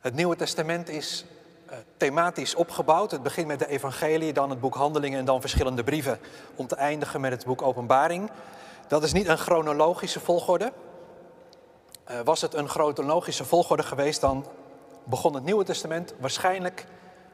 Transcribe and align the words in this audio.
Het 0.00 0.14
Nieuwe 0.14 0.36
Testament 0.36 0.88
is 0.88 1.24
uh, 1.70 1.76
thematisch 1.96 2.54
opgebouwd. 2.54 3.10
Het 3.10 3.22
begint 3.22 3.46
met 3.46 3.58
de 3.58 3.66
Evangelie, 3.66 4.32
dan 4.32 4.50
het 4.50 4.60
boek 4.60 4.74
Handelingen 4.74 5.18
en 5.18 5.24
dan 5.24 5.40
verschillende 5.40 5.84
brieven 5.84 6.18
om 6.54 6.66
te 6.66 6.74
eindigen 6.74 7.20
met 7.20 7.32
het 7.32 7.44
boek 7.44 7.62
Openbaring. 7.62 8.30
Dat 8.88 9.02
is 9.02 9.12
niet 9.12 9.28
een 9.28 9.38
chronologische 9.38 10.20
volgorde. 10.20 10.72
Uh, 12.10 12.20
was 12.24 12.40
het 12.40 12.54
een 12.54 12.68
chronologische 12.68 13.44
volgorde 13.44 13.82
geweest, 13.82 14.20
dan 14.20 14.46
begon 15.04 15.34
het 15.34 15.44
Nieuwe 15.44 15.64
Testament 15.64 16.14
waarschijnlijk 16.18 16.86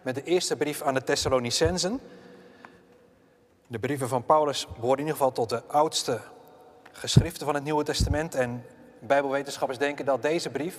met 0.03 0.15
de 0.15 0.23
eerste 0.23 0.57
brief 0.57 0.83
aan 0.83 0.95
de 0.95 1.05
Thessalonicensen. 1.05 2.01
De 3.67 3.79
brieven 3.79 4.09
van 4.09 4.25
Paulus 4.25 4.67
behoren 4.67 4.99
in 4.99 5.05
ieder 5.05 5.17
geval 5.17 5.33
tot 5.33 5.49
de 5.49 5.63
oudste 5.67 6.21
geschriften 6.93 7.47
van 7.47 7.55
het 7.55 7.65
Nieuwe 7.65 7.85
Testament. 7.85 8.35
En 8.35 8.65
Bijbelwetenschappers 9.01 9.79
denken 9.79 10.05
dat 10.05 10.23
deze 10.23 10.51
brief, 10.51 10.77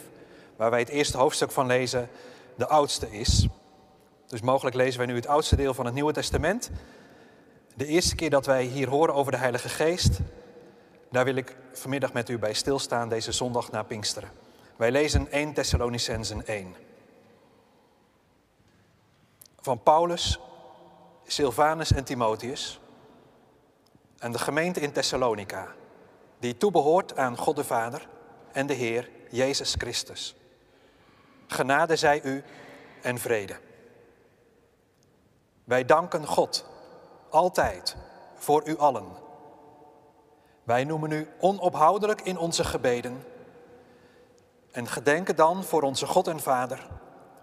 waar 0.58 0.70
wij 0.70 0.80
het 0.80 0.90
eerste 0.90 1.18
hoofdstuk 1.18 1.52
van 1.52 1.66
lezen, 1.66 2.10
de 2.56 2.68
oudste 2.68 3.12
is. 3.12 3.48
Dus 4.28 4.42
mogelijk 4.42 4.76
lezen 4.76 4.98
wij 4.98 5.08
nu 5.08 5.16
het 5.16 5.28
oudste 5.28 5.56
deel 5.56 5.74
van 5.74 5.86
het 5.86 5.94
Nieuwe 5.94 6.14
Testament. 6.14 6.70
De 7.76 7.86
eerste 7.86 8.16
keer 8.16 8.30
dat 8.30 8.46
wij 8.46 8.64
hier 8.64 8.90
horen 8.90 9.14
over 9.14 9.32
de 9.32 9.38
Heilige 9.38 9.70
Geest, 9.70 10.20
daar 11.12 11.26
wil 11.26 11.36
ik 11.36 11.56
vanmiddag 11.74 12.14
met 12.14 12.30
u 12.30 12.40
bij 12.40 12.54
stilstaan 12.54 13.10
deze 13.10 13.32
zondag 13.32 13.72
na 13.72 13.84
Pinksteren. 13.84 14.30
Wij 14.76 14.92
lezen 14.92 15.32
1 15.32 15.54
Thessalonicensen 15.54 16.48
1. 16.48 16.76
Van 19.60 19.84
Paulus, 19.84 20.40
Silvanus 21.26 21.92
en 21.92 22.04
Timotheus 22.04 22.80
en 24.18 24.32
de 24.32 24.40
gemeente 24.40 24.80
in 24.80 24.92
Thessalonica, 24.92 25.68
die 26.40 26.58
toebehoort 26.58 27.18
aan 27.18 27.38
God 27.38 27.56
de 27.56 27.64
Vader 27.64 28.08
en 28.52 28.68
de 28.68 28.74
Heer 28.74 29.10
Jezus 29.30 29.76
Christus. 29.78 30.36
Genade 31.48 31.96
zij 31.96 32.24
u 32.24 32.44
en 33.02 33.18
vrede. 33.18 33.56
Wij 35.64 35.86
danken 35.86 36.26
God 36.26 36.66
altijd 37.30 37.96
voor 38.36 38.68
u 38.68 38.78
allen. 38.78 39.06
Wij 40.64 40.84
noemen 40.84 41.12
u 41.12 41.28
onophoudelijk 41.40 42.22
in 42.22 42.38
onze 42.38 42.64
gebeden 42.64 43.24
en 44.72 44.88
gedenken 44.88 45.36
dan 45.36 45.64
voor 45.64 45.82
onze 45.82 46.06
God 46.06 46.28
en 46.28 46.40
Vader 46.40 46.88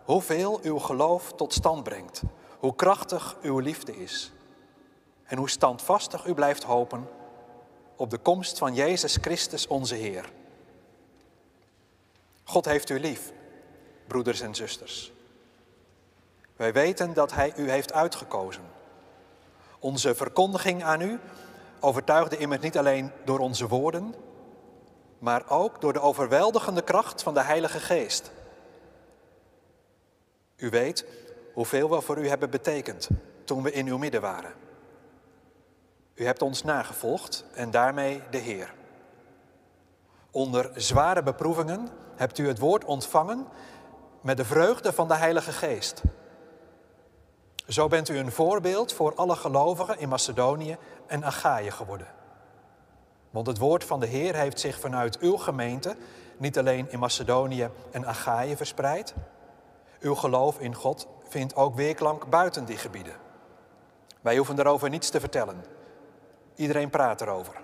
hoeveel 0.05 0.61
uw 0.63 0.79
geloof 0.79 1.33
tot 1.33 1.53
stand 1.53 1.83
brengt, 1.83 2.23
hoe 2.59 2.75
krachtig 2.75 3.37
uw 3.43 3.59
liefde 3.59 3.97
is 3.97 4.33
en 5.25 5.39
hoe 5.39 5.51
standvastig 5.51 6.27
u 6.27 6.35
blijft 6.35 6.63
hopen 6.63 7.09
op 7.97 8.11
de 8.11 8.19
komst 8.19 8.59
van 8.59 8.75
Jezus 8.75 9.17
Christus 9.21 9.67
onze 9.67 9.95
Heer. 9.95 10.33
God 12.45 12.65
heeft 12.65 12.91
u 12.91 13.01
lief, 13.01 13.33
broeders 14.07 14.41
en 14.41 14.55
zusters. 14.55 15.13
Wij 16.57 16.73
weten 16.73 17.15
dat 17.15 17.33
Hij 17.33 17.53
u 17.57 17.71
heeft 17.71 17.93
uitgekozen. 17.93 18.63
Onze 19.79 20.15
verkondiging 20.15 20.85
aan 20.85 21.01
u 21.01 21.21
overtuigde 21.81 22.37
immers 22.37 22.61
niet 22.61 22.79
alleen 22.79 23.11
door 23.25 23.39
onze 23.39 23.69
woorden, 23.69 24.15
maar 25.19 25.49
ook 25.49 25.81
door 25.81 25.93
de 25.93 26.01
overweldigende 26.01 26.83
kracht 26.83 27.23
van 27.23 27.35
de 27.35 27.43
Heilige 27.43 27.81
Geest. 27.81 28.31
U 30.57 30.71
weet 30.71 31.07
hoeveel 31.53 31.91
we 31.91 32.01
voor 32.01 32.19
u 32.19 32.29
hebben 32.29 32.51
betekend 32.51 33.09
toen 33.45 33.63
we 33.63 33.73
in 33.73 33.87
uw 33.87 33.99
midden 33.99 34.21
waren. 34.21 34.53
U 36.15 36.25
hebt 36.25 36.43
ons 36.43 36.63
nagevolgd 36.63 37.45
en 37.55 37.71
daarmee 37.71 38.23
de 38.31 38.39
Heer. 38.39 38.75
Onder 40.31 40.71
zware 40.75 41.23
beproevingen 41.23 41.89
hebt 42.17 42.39
u 42.39 42.49
het 42.49 42.59
woord 42.59 42.85
ontvangen 42.85 43.47
met 44.25 44.37
de 44.37 44.45
vreugde 44.45 44.93
van 44.93 45.09
de 45.09 45.15
Heilige 45.15 45.53
Geest. 45.53 46.03
Zo 47.69 47.89
bent 47.89 48.09
u 48.09 48.19
een 48.19 48.33
voorbeeld 48.33 48.93
voor 48.93 49.15
alle 49.15 49.37
gelovigen 49.37 49.99
in 49.99 50.09
Macedonië 50.09 50.77
en 51.07 51.25
Achaïe 51.25 51.71
geworden. 51.71 52.07
Want 53.31 53.47
het 53.47 53.59
woord 53.59 53.85
van 53.85 54.01
de 54.01 54.07
Heer 54.07 54.35
heeft 54.35 54.61
zich 54.61 54.81
vanuit 54.81 55.19
uw 55.19 55.37
gemeente 55.37 55.97
niet 56.37 56.59
alleen 56.59 56.91
in 56.91 56.99
Macedonië 56.99 57.69
en 57.91 58.07
Achaïe 58.07 58.57
verspreid. 58.57 59.15
Uw 60.01 60.15
geloof 60.15 60.59
in 60.59 60.75
God 60.75 61.07
vindt 61.29 61.57
ook 61.57 61.75
weerklank 61.75 62.31
buiten 62.31 62.65
die 62.65 62.77
gebieden. 62.77 63.17
Wij 64.21 64.37
hoeven 64.37 64.57
daarover 64.57 64.89
niets 64.89 65.11
te 65.11 65.21
vertellen. 65.21 65.65
Iedereen 66.55 66.91
praat 66.91 67.21
erover. 67.21 67.55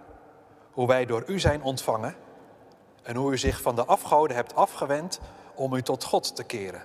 Hoe 0.70 0.86
wij 0.86 1.06
door 1.06 1.22
u 1.26 1.38
zijn 1.38 1.62
ontvangen 1.62 2.14
en 3.02 3.16
hoe 3.16 3.32
u 3.32 3.38
zich 3.38 3.60
van 3.60 3.74
de 3.74 3.84
afgoden 3.84 4.36
hebt 4.36 4.54
afgewend 4.54 5.20
om 5.60 5.74
u 5.74 5.82
tot 5.82 6.04
God 6.04 6.36
te 6.36 6.44
keren. 6.44 6.82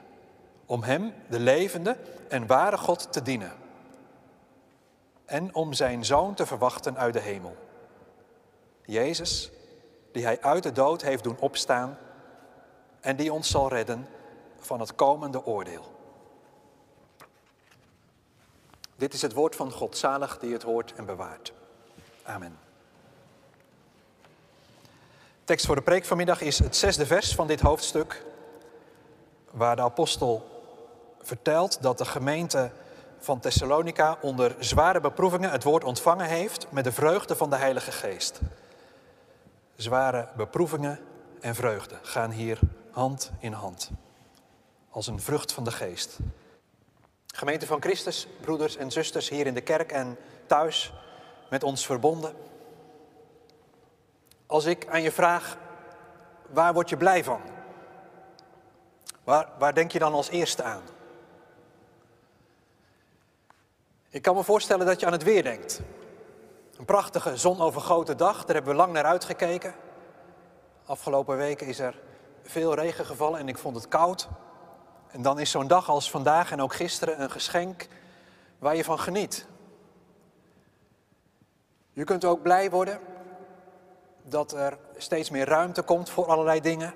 Om 0.66 0.84
Hem, 0.84 1.14
de 1.30 1.40
levende 1.40 1.98
en 2.28 2.48
ware 2.48 2.78
God, 2.78 3.12
te 3.12 3.22
dienen. 3.22 3.52
En 5.26 5.54
om 5.54 5.74
Zijn 5.74 6.06
Zoon 6.06 6.34
te 6.34 6.46
verwachten 6.46 6.98
uit 6.98 7.14
de 7.14 7.20
hemel. 7.20 7.56
Jezus, 8.86 9.52
die 10.12 10.24
Hij 10.24 10.42
uit 10.42 10.64
de 10.64 10.72
dood 10.72 11.02
heeft 11.02 11.24
doen 11.24 11.38
opstaan 11.40 11.98
en 13.00 13.16
die 13.16 13.34
ons 13.34 13.50
zal 13.50 13.70
redden 13.70 14.08
van 14.60 14.80
het 14.80 14.96
komende 14.96 15.46
oordeel. 15.46 15.94
Dit 18.96 19.14
is 19.14 19.22
het 19.22 19.34
woord 19.34 19.56
van 19.56 19.72
God, 19.72 19.98
zalig 19.98 20.40
die 20.40 20.54
het 20.54 20.64
hoort 20.64 20.94
en 20.94 21.06
bewaart. 21.06 21.54
Amen. 22.24 22.60
Tekst 25.44 25.66
voor 25.66 25.76
de 25.76 25.82
preek 25.82 26.06
vanmiddag 26.06 26.42
is 26.42 26.60
het 26.60 26.76
zesde 26.76 27.06
vers 27.06 27.36
van 27.36 27.48
dit 27.48 27.62
hoofdstuk, 27.62 28.24
waar 29.56 29.76
de 29.76 29.82
apostel 29.82 30.46
vertelt 31.22 31.82
dat 31.82 31.98
de 31.98 32.06
gemeente 32.06 32.72
van 33.20 33.40
Thessalonica 33.40 34.18
onder 34.22 34.56
zware 34.60 35.00
beproevingen 35.00 35.52
het 35.52 35.64
woord 35.64 35.84
ontvangen 35.84 36.26
heeft 36.26 36.68
met 36.72 36.84
de 36.84 36.92
vreugde 36.92 37.36
van 37.36 37.50
de 37.50 37.56
Heilige 37.56 37.92
Geest. 37.92 38.40
Zware 39.76 40.28
beproevingen 40.36 41.00
en 41.40 41.56
vreugde 41.56 41.96
gaan 42.02 42.32
hier 42.32 42.60
hand 42.92 43.32
in 43.40 43.52
hand, 43.52 43.92
als 44.90 45.08
een 45.08 45.22
vrucht 45.22 45.52
van 45.52 45.64
de 45.64 45.72
Geest. 45.72 46.18
Gemeente 47.28 47.66
van 47.66 47.82
Christus, 47.82 48.28
broeders 48.42 48.76
en 48.76 48.92
zusters 48.92 49.30
hier 49.30 49.48
in 49.48 49.54
de 49.54 49.62
kerk 49.62 49.92
en 49.92 50.18
thuis 50.46 50.94
met 51.50 51.64
ons 51.64 51.86
verbonden. 51.86 52.34
Als 54.46 54.66
ik 54.66 54.88
aan 54.88 55.02
je 55.02 55.12
vraag, 55.12 55.58
waar 56.50 56.74
word 56.74 56.90
je 56.90 56.98
blij 56.98 57.24
van? 57.24 57.55
Waar, 59.26 59.48
waar 59.58 59.74
denk 59.74 59.92
je 59.92 60.00
dan 60.00 60.14
als 60.14 60.30
eerste 60.30 60.64
aan? 60.64 60.82
Ik 64.10 64.22
kan 64.22 64.36
me 64.36 64.44
voorstellen 64.44 64.86
dat 64.86 65.00
je 65.00 65.06
aan 65.06 65.12
het 65.12 65.24
weer 65.24 65.44
denkt. 65.44 65.82
Een 66.78 66.86
prachtige 66.86 67.38
zonovergoten 67.38 68.18
dag, 68.18 68.46
daar 68.46 68.56
hebben 68.56 68.72
we 68.72 68.78
lang 68.78 68.94
naar 68.94 69.04
uitgekeken. 69.04 69.76
Afgelopen 70.86 71.38
weken 71.38 71.68
is 71.68 71.80
er 71.80 72.02
veel 72.44 72.74
regen 72.74 73.06
gevallen 73.06 73.40
en 73.40 73.48
ik 73.48 73.58
vond 73.58 73.76
het 73.76 73.88
koud. 73.88 74.28
En 75.08 75.22
dan 75.22 75.40
is 75.40 75.52
zo'n 75.52 75.68
dag 75.68 75.90
als 75.90 76.10
vandaag 76.10 76.52
en 76.52 76.62
ook 76.62 76.74
gisteren 76.74 77.22
een 77.22 77.32
geschenk 77.32 77.88
waar 78.60 78.76
je 78.76 78.84
van 78.84 79.00
geniet. 79.00 79.46
Je 81.92 82.04
kunt 82.04 82.26
ook 82.26 82.42
blij 82.42 82.70
worden 82.70 83.00
dat 84.24 84.52
er 84.52 84.78
steeds 84.98 85.30
meer 85.30 85.48
ruimte 85.48 85.82
komt 85.82 86.10
voor 86.10 86.26
allerlei 86.26 86.62
dingen. 86.62 86.94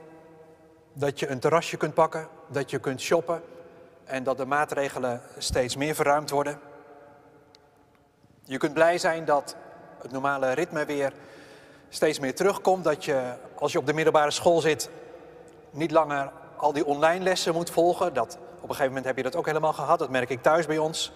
Dat 1.00 1.20
je 1.20 1.28
een 1.28 1.40
terrasje 1.40 1.78
kunt 1.78 1.94
pakken, 1.94 2.28
dat 2.48 2.70
je 2.70 2.80
kunt 2.80 3.02
shoppen 3.02 3.42
en 4.04 4.24
dat 4.24 4.38
de 4.38 4.46
maatregelen 4.46 5.22
steeds 5.38 5.76
meer 5.76 5.96
verruimd 5.96 6.30
worden. 6.30 6.60
Je 8.44 8.58
kunt 8.58 8.74
blij 8.74 8.98
zijn 8.98 9.26
dat 9.26 9.56
het 10.02 10.12
normale 10.12 10.52
ritme 10.52 10.86
weer 10.86 11.14
steeds 11.90 12.20
meer 12.20 12.36
terugkomt. 12.36 12.84
Dat 12.84 13.06
je 13.06 13.34
als 13.56 13.72
je 13.72 13.78
op 13.78 13.86
de 13.86 13.94
middelbare 13.94 14.32
school 14.32 14.60
zit 14.60 14.90
niet 15.72 15.92
langer 15.92 16.32
al 16.56 16.74
die 16.74 16.86
online 16.86 17.24
lessen 17.24 17.54
moet 17.54 17.70
volgen. 17.70 18.14
Dat, 18.14 18.38
op 18.56 18.62
een 18.62 18.68
gegeven 18.70 18.88
moment 18.88 19.06
heb 19.06 19.18
je 19.18 19.24
dat 19.24 19.36
ook 19.36 19.46
helemaal 19.46 19.74
gehad. 19.74 20.00
Dat 20.00 20.10
merk 20.10 20.30
ik 20.30 20.42
thuis 20.42 20.66
bij 20.66 20.78
ons. 20.78 21.12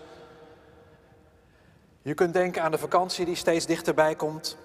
Je 2.02 2.14
kunt 2.14 2.34
denken 2.34 2.62
aan 2.62 2.72
de 2.72 2.78
vakantie 2.78 3.26
die 3.26 3.36
steeds 3.36 3.66
dichterbij 3.66 4.16
komt 4.16 4.58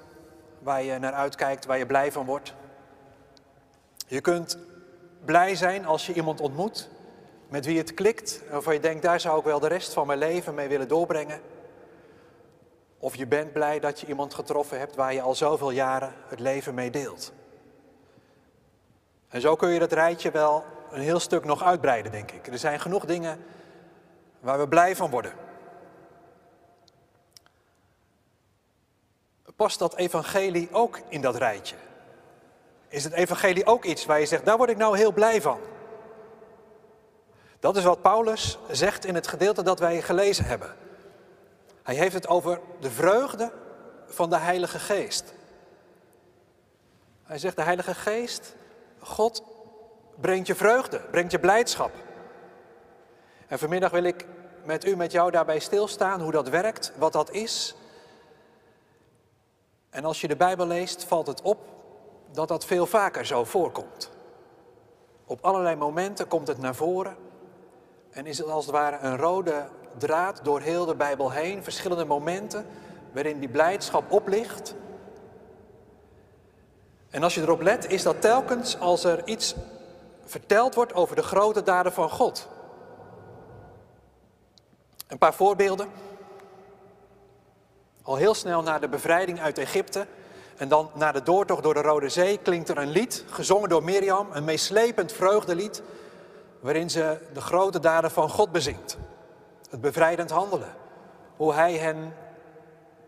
waar 0.58 0.82
je 0.82 0.98
naar 0.98 1.12
uitkijkt, 1.12 1.66
waar 1.66 1.78
je 1.78 1.86
blij 1.86 2.12
van 2.12 2.26
wordt. 2.26 2.54
Je 4.06 4.20
kunt 4.20 4.58
blij 5.24 5.54
zijn 5.54 5.86
als 5.86 6.06
je 6.06 6.12
iemand 6.12 6.40
ontmoet 6.40 6.88
met 7.48 7.66
wie 7.66 7.78
het 7.78 7.94
klikt, 7.94 8.42
waarvan 8.50 8.74
je 8.74 8.80
denkt, 8.80 9.02
daar 9.02 9.20
zou 9.20 9.38
ik 9.38 9.44
wel 9.44 9.60
de 9.60 9.68
rest 9.68 9.92
van 9.92 10.06
mijn 10.06 10.18
leven 10.18 10.54
mee 10.54 10.68
willen 10.68 10.88
doorbrengen. 10.88 11.40
Of 12.98 13.16
je 13.16 13.26
bent 13.26 13.52
blij 13.52 13.80
dat 13.80 14.00
je 14.00 14.06
iemand 14.06 14.34
getroffen 14.34 14.78
hebt 14.78 14.94
waar 14.94 15.14
je 15.14 15.20
al 15.20 15.34
zoveel 15.34 15.70
jaren 15.70 16.14
het 16.26 16.40
leven 16.40 16.74
mee 16.74 16.90
deelt. 16.90 17.32
En 19.28 19.40
zo 19.40 19.56
kun 19.56 19.68
je 19.68 19.78
dat 19.78 19.92
rijtje 19.92 20.30
wel 20.30 20.64
een 20.90 21.00
heel 21.00 21.20
stuk 21.20 21.44
nog 21.44 21.62
uitbreiden, 21.62 22.12
denk 22.12 22.30
ik. 22.30 22.46
Er 22.46 22.58
zijn 22.58 22.80
genoeg 22.80 23.04
dingen 23.04 23.44
waar 24.40 24.58
we 24.58 24.68
blij 24.68 24.96
van 24.96 25.10
worden. 25.10 25.32
Past 29.56 29.78
dat 29.78 29.96
evangelie 29.96 30.68
ook 30.72 31.00
in 31.08 31.20
dat 31.20 31.36
rijtje? 31.36 31.76
Is 32.88 33.04
het 33.04 33.12
evangelie 33.12 33.66
ook 33.66 33.84
iets 33.84 34.06
waar 34.06 34.20
je 34.20 34.26
zegt, 34.26 34.44
daar 34.44 34.56
word 34.56 34.70
ik 34.70 34.76
nou 34.76 34.96
heel 34.96 35.12
blij 35.12 35.42
van? 35.42 35.60
Dat 37.60 37.76
is 37.76 37.84
wat 37.84 38.02
Paulus 38.02 38.58
zegt 38.70 39.04
in 39.04 39.14
het 39.14 39.26
gedeelte 39.26 39.62
dat 39.62 39.78
wij 39.78 40.02
gelezen 40.02 40.44
hebben. 40.44 40.74
Hij 41.82 41.94
heeft 41.94 42.14
het 42.14 42.28
over 42.28 42.60
de 42.80 42.90
vreugde 42.90 43.52
van 44.06 44.30
de 44.30 44.36
Heilige 44.36 44.78
Geest. 44.78 45.34
Hij 47.22 47.38
zegt, 47.38 47.56
de 47.56 47.62
Heilige 47.62 47.94
Geest, 47.94 48.54
God 49.00 49.42
brengt 50.20 50.46
je 50.46 50.54
vreugde, 50.54 51.00
brengt 51.10 51.32
je 51.32 51.38
blijdschap. 51.38 51.92
En 53.46 53.58
vanmiddag 53.58 53.90
wil 53.90 54.02
ik 54.02 54.26
met 54.64 54.84
u, 54.84 54.96
met 54.96 55.12
jou 55.12 55.30
daarbij 55.30 55.58
stilstaan 55.58 56.20
hoe 56.20 56.32
dat 56.32 56.48
werkt, 56.48 56.92
wat 56.96 57.12
dat 57.12 57.30
is. 57.30 57.74
En 59.90 60.04
als 60.04 60.20
je 60.20 60.28
de 60.28 60.36
Bijbel 60.36 60.66
leest, 60.66 61.04
valt 61.04 61.26
het 61.26 61.42
op 61.42 61.77
dat 62.32 62.48
dat 62.48 62.64
veel 62.64 62.86
vaker 62.86 63.26
zo 63.26 63.44
voorkomt. 63.44 64.10
Op 65.26 65.44
allerlei 65.44 65.76
momenten 65.76 66.28
komt 66.28 66.48
het 66.48 66.58
naar 66.58 66.74
voren 66.74 67.16
en 68.10 68.26
is 68.26 68.38
het 68.38 68.46
als 68.46 68.66
het 68.66 68.74
ware 68.74 68.98
een 68.98 69.16
rode 69.16 69.68
draad 69.98 70.40
door 70.42 70.60
heel 70.60 70.86
de 70.86 70.94
Bijbel 70.94 71.30
heen, 71.30 71.62
verschillende 71.62 72.04
momenten 72.04 72.66
waarin 73.12 73.38
die 73.38 73.48
blijdschap 73.48 74.12
oplicht. 74.12 74.74
En 77.10 77.22
als 77.22 77.34
je 77.34 77.40
erop 77.40 77.60
let, 77.60 77.90
is 77.90 78.02
dat 78.02 78.20
telkens 78.20 78.78
als 78.78 79.04
er 79.04 79.26
iets 79.26 79.54
verteld 80.24 80.74
wordt 80.74 80.94
over 80.94 81.16
de 81.16 81.22
grote 81.22 81.62
daden 81.62 81.92
van 81.92 82.10
God. 82.10 82.48
Een 85.06 85.18
paar 85.18 85.34
voorbeelden. 85.34 85.88
Al 88.02 88.16
heel 88.16 88.34
snel 88.34 88.62
na 88.62 88.78
de 88.78 88.88
bevrijding 88.88 89.40
uit 89.40 89.58
Egypte 89.58 90.06
en 90.58 90.68
dan 90.68 90.90
na 90.94 91.12
de 91.12 91.22
doortocht 91.22 91.62
door 91.62 91.74
de 91.74 91.80
Rode 91.80 92.08
Zee 92.08 92.38
klinkt 92.38 92.68
er 92.68 92.78
een 92.78 92.90
lied, 92.90 93.24
gezongen 93.30 93.68
door 93.68 93.84
Mirjam, 93.84 94.28
een 94.32 94.44
meeslepend 94.44 95.12
vreugdelied, 95.12 95.82
waarin 96.60 96.90
ze 96.90 97.18
de 97.32 97.40
grote 97.40 97.80
daden 97.80 98.10
van 98.10 98.30
God 98.30 98.52
bezingt. 98.52 98.98
Het 99.70 99.80
bevrijdend 99.80 100.30
handelen. 100.30 100.74
Hoe 101.36 101.54
hij 101.54 101.72
hen 101.72 102.14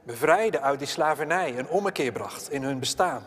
bevrijdde 0.02 0.60
uit 0.60 0.78
die 0.78 0.88
slavernij, 0.88 1.58
een 1.58 1.68
ommekeer 1.68 2.12
bracht 2.12 2.50
in 2.50 2.62
hun 2.62 2.78
bestaan. 2.78 3.22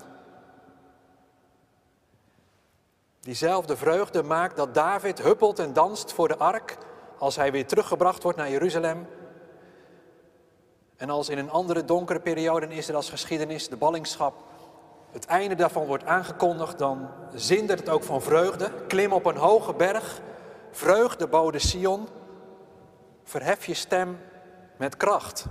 Diezelfde 3.20 3.78
vreugde 3.78 4.24
maakt 4.24 4.56
dat 4.56 4.74
David 4.74 5.22
huppelt 5.22 5.60
en 5.60 5.74
danst 5.74 6.14
voor 6.14 6.28
de 6.28 6.38
ark 6.38 6.78
als 7.18 7.36
hij 7.36 7.52
weer 7.52 7.68
teruggebracht 7.68 8.24
wordt 8.24 8.38
naar 8.38 8.50
Jeruzalem. 8.50 9.08
En 11.04 11.10
als 11.10 11.30
in 11.30 11.38
een 11.38 11.52
andere 11.52 11.86
donkere 11.86 12.20
periode 12.20 12.66
in 12.66 12.72
Israëls 12.72 13.10
geschiedenis 13.10 13.68
de 13.68 13.76
ballingschap 13.76 14.34
het 15.12 15.26
einde 15.26 15.56
daarvan 15.56 15.86
wordt 15.86 16.06
aangekondigd, 16.06 16.78
dan 16.78 17.10
zindert 17.34 17.80
het 17.80 17.90
ook 17.90 18.04
van 18.04 18.22
vreugde. 18.22 18.72
Klim 18.88 19.14
op 19.14 19.26
een 19.26 19.38
hoge 19.38 19.74
berg, 19.74 20.22
vreugde 20.72 21.28
bode 21.28 21.60
Sion, 21.60 22.08
verhef 23.24 23.66
je 23.66 23.74
stem 23.74 24.20
met 24.78 24.98
kracht. 24.98 25.46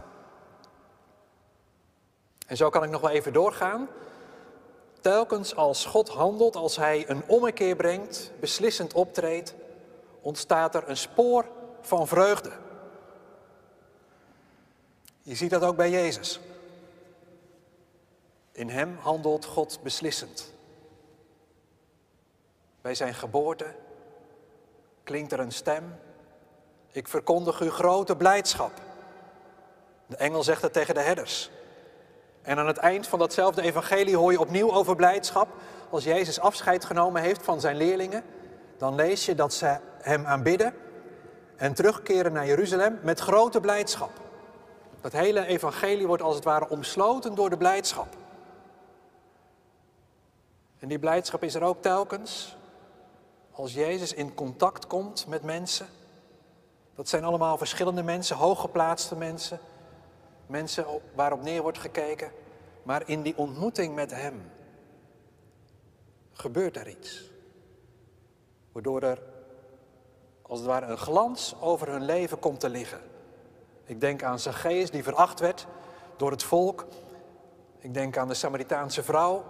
En 2.46 2.56
zo 2.56 2.68
kan 2.70 2.84
ik 2.84 2.90
nog 2.90 3.00
wel 3.00 3.10
even 3.10 3.32
doorgaan. 3.32 3.88
Telkens 5.00 5.56
als 5.56 5.84
God 5.84 6.08
handelt, 6.08 6.56
als 6.56 6.76
Hij 6.76 7.04
een 7.08 7.22
ommekeer 7.26 7.76
brengt, 7.76 8.32
beslissend 8.40 8.92
optreedt, 8.92 9.54
ontstaat 10.20 10.74
er 10.74 10.88
een 10.88 10.96
spoor 10.96 11.44
van 11.80 12.08
vreugde. 12.08 12.61
Je 15.22 15.34
ziet 15.34 15.50
dat 15.50 15.62
ook 15.62 15.76
bij 15.76 15.90
Jezus. 15.90 16.40
In 18.52 18.68
Hem 18.68 18.96
handelt 19.00 19.44
God 19.44 19.78
beslissend. 19.82 20.52
Bij 22.80 22.94
Zijn 22.94 23.14
geboorte 23.14 23.74
klinkt 25.02 25.32
er 25.32 25.40
een 25.40 25.52
stem. 25.52 25.98
Ik 26.92 27.08
verkondig 27.08 27.60
u 27.60 27.70
grote 27.70 28.16
blijdschap. 28.16 28.72
De 30.06 30.16
engel 30.16 30.42
zegt 30.42 30.62
het 30.62 30.72
tegen 30.72 30.94
de 30.94 31.00
herders. 31.00 31.50
En 32.42 32.58
aan 32.58 32.66
het 32.66 32.76
eind 32.76 33.06
van 33.06 33.18
datzelfde 33.18 33.62
evangelie 33.62 34.16
hoor 34.16 34.32
je 34.32 34.40
opnieuw 34.40 34.72
over 34.72 34.96
blijdschap. 34.96 35.48
Als 35.90 36.04
Jezus 36.04 36.40
afscheid 36.40 36.84
genomen 36.84 37.22
heeft 37.22 37.42
van 37.42 37.60
zijn 37.60 37.76
leerlingen, 37.76 38.24
dan 38.76 38.94
lees 38.94 39.26
je 39.26 39.34
dat 39.34 39.54
ze 39.54 39.78
hem 40.00 40.26
aanbidden 40.26 40.74
en 41.56 41.74
terugkeren 41.74 42.32
naar 42.32 42.46
Jeruzalem 42.46 42.98
met 43.02 43.20
grote 43.20 43.60
blijdschap. 43.60 44.10
Dat 45.02 45.12
hele 45.12 45.46
evangelie 45.46 46.06
wordt 46.06 46.22
als 46.22 46.34
het 46.34 46.44
ware 46.44 46.68
omsloten 46.68 47.34
door 47.34 47.50
de 47.50 47.56
blijdschap. 47.56 48.16
En 50.78 50.88
die 50.88 50.98
blijdschap 50.98 51.42
is 51.42 51.54
er 51.54 51.62
ook 51.62 51.82
telkens 51.82 52.56
als 53.50 53.72
Jezus 53.72 54.14
in 54.14 54.34
contact 54.34 54.86
komt 54.86 55.26
met 55.26 55.42
mensen. 55.42 55.86
Dat 56.94 57.08
zijn 57.08 57.24
allemaal 57.24 57.58
verschillende 57.58 58.02
mensen, 58.02 58.36
hooggeplaatste 58.36 59.16
mensen, 59.16 59.60
mensen 60.46 60.86
waarop 61.14 61.42
neer 61.42 61.62
wordt 61.62 61.78
gekeken. 61.78 62.32
Maar 62.82 63.08
in 63.08 63.22
die 63.22 63.36
ontmoeting 63.36 63.94
met 63.94 64.10
Hem 64.10 64.50
gebeurt 66.32 66.76
er 66.76 66.88
iets. 66.88 67.30
Waardoor 68.72 69.02
er 69.02 69.22
als 70.42 70.58
het 70.58 70.68
ware 70.68 70.86
een 70.86 70.98
glans 70.98 71.54
over 71.60 71.88
hun 71.88 72.04
leven 72.04 72.38
komt 72.38 72.60
te 72.60 72.68
liggen. 72.68 73.00
Ik 73.92 74.00
denk 74.00 74.22
aan 74.22 74.38
Zacchaeus 74.38 74.90
die 74.90 75.02
veracht 75.02 75.40
werd 75.40 75.66
door 76.16 76.30
het 76.30 76.42
volk. 76.42 76.86
Ik 77.78 77.94
denk 77.94 78.16
aan 78.16 78.28
de 78.28 78.34
Samaritaanse 78.34 79.02
vrouw 79.02 79.44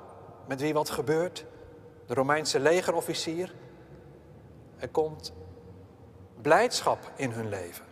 met 0.46 0.60
wie 0.60 0.72
wat 0.72 0.90
gebeurt. 0.90 1.44
De 2.06 2.14
Romeinse 2.14 2.60
legerofficier. 2.60 3.54
Er 4.78 4.88
komt 4.88 5.32
blijdschap 6.40 7.12
in 7.16 7.30
hun 7.30 7.48
leven. 7.48 7.84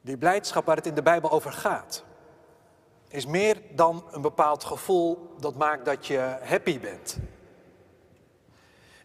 Die 0.00 0.18
blijdschap 0.18 0.64
waar 0.64 0.76
het 0.76 0.86
in 0.86 0.94
de 0.94 1.02
Bijbel 1.02 1.30
over 1.30 1.52
gaat, 1.52 2.04
is 3.08 3.26
meer 3.26 3.62
dan 3.70 4.04
een 4.10 4.22
bepaald 4.22 4.64
gevoel 4.64 5.34
dat 5.38 5.54
maakt 5.54 5.84
dat 5.84 6.06
je 6.06 6.38
happy 6.42 6.80
bent. 6.80 7.18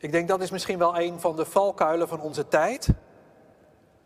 Ik 0.03 0.11
denk 0.11 0.27
dat 0.27 0.41
is 0.41 0.51
misschien 0.51 0.77
wel 0.77 0.99
een 0.99 1.19
van 1.19 1.35
de 1.35 1.45
valkuilen 1.45 2.07
van 2.07 2.21
onze 2.21 2.47
tijd. 2.47 2.89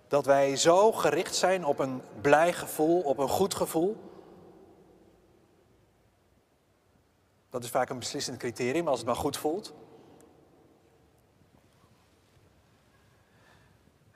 Dat 0.08 0.26
wij 0.26 0.56
zo 0.56 0.92
gericht 0.92 1.36
zijn 1.36 1.66
op 1.66 1.80
een 1.80 2.02
blij 2.22 2.54
gevoel, 2.54 3.02
op 3.02 3.18
een 3.18 3.30
goed 3.30 3.54
gevoel. 3.54 3.98
Dat 7.50 7.64
is 7.64 7.70
vaak 7.70 7.90
een 7.90 8.00
beslissend 8.00 8.38
criterium 8.38 8.88
als 8.88 8.98
het 8.98 9.08
maar 9.08 9.16
goed 9.16 9.38
voelt. 9.38 9.74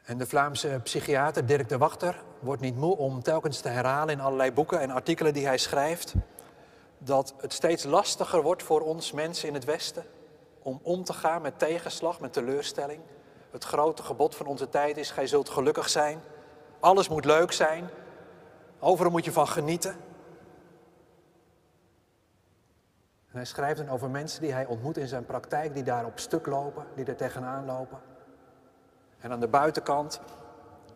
En 0.04 0.18
de 0.18 0.28
Vlaamse 0.28 0.80
psychiater 0.84 1.46
Dirk 1.46 1.70
de 1.70 1.78
Wachter 1.78 2.24
wordt 2.40 2.62
niet 2.62 2.76
moe 2.76 2.98
om 2.98 3.24
telkens 3.24 3.60
te 3.60 3.70
herhalen 3.70 4.14
in 4.14 4.22
allerlei 4.22 4.52
boeken 4.52 4.80
en 4.80 4.92
artikelen 4.92 5.34
die 5.34 5.46
hij 5.46 5.58
schrijft, 5.58 6.14
dat 6.98 7.34
het 7.38 7.54
steeds 7.54 7.84
lastiger 7.84 8.42
wordt 8.42 8.64
voor 8.64 8.82
ons 8.82 9.12
mensen 9.12 9.48
in 9.48 9.54
het 9.54 9.66
Westen 9.66 10.06
om 10.62 10.80
om 10.84 11.04
te 11.04 11.14
gaan 11.14 11.42
met 11.42 11.60
tegenslag, 11.60 12.20
met 12.20 12.34
teleurstelling. 12.34 13.02
Het 13.52 13.64
grote 13.64 14.04
gebod 14.04 14.36
van 14.36 14.46
onze 14.46 14.70
tijd 14.70 14.98
is, 14.98 15.12
gij 15.12 15.28
zult 15.28 15.50
gelukkig 15.50 15.90
zijn. 15.90 16.22
Alles 16.80 17.10
moet 17.10 17.26
leuk 17.26 17.52
zijn. 17.52 17.90
Overal 18.80 19.12
moet 19.12 19.26
je 19.26 19.32
van 19.32 19.48
genieten. 19.48 19.92
En 23.32 23.38
hij 23.38 23.46
schrijft 23.46 23.78
dan 23.78 23.90
over 23.90 24.10
mensen 24.10 24.42
die 24.42 24.54
hij 24.54 24.66
ontmoet 24.66 24.98
in 24.98 25.08
zijn 25.08 25.26
praktijk, 25.26 25.74
die 25.74 25.84
daar 25.84 26.06
op 26.06 26.20
stuk 26.20 26.46
lopen, 26.46 26.86
die 26.96 27.06
er 27.06 27.16
tegenaan 27.16 27.66
lopen. 27.66 28.00
En 29.20 29.32
aan 29.32 29.40
de 29.40 29.48
buitenkant 29.48 30.22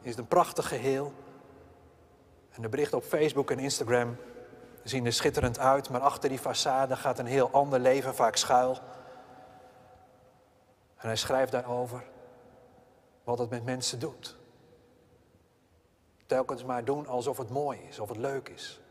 is 0.02 0.10
het 0.10 0.20
een 0.20 0.28
prachtig 0.28 0.68
geheel. 0.68 1.14
En 2.52 2.62
de 2.62 2.70
berichten 2.70 2.98
op 2.98 3.04
Facebook 3.04 3.52
en 3.52 3.60
Instagram 3.60 4.18
zien 4.84 5.06
er 5.06 5.14
schitterend 5.14 5.60
uit, 5.60 5.90
maar 5.90 6.02
achter 6.02 6.30
die 6.30 6.40
façade 6.40 6.92
gaat 6.92 7.20
een 7.20 7.26
heel 7.26 7.50
ander 7.52 7.80
leven 7.80 8.16
vaak 8.16 8.36
schuil. 8.36 8.78
En 11.06 11.12
hij 11.12 11.20
schrijft 11.20 11.52
daarover 11.52 12.04
wat 13.24 13.40
het 13.40 13.50
met 13.50 13.64
mensen 13.64 14.00
doet. 14.00 14.38
Telkens 16.26 16.64
maar 16.64 16.86
doen 16.86 17.08
alsof 17.08 17.38
het 17.38 17.50
mooi 17.50 17.80
is, 17.80 18.00
of 18.00 18.10
het 18.10 18.18
leuk 18.18 18.50
is. 18.50 18.82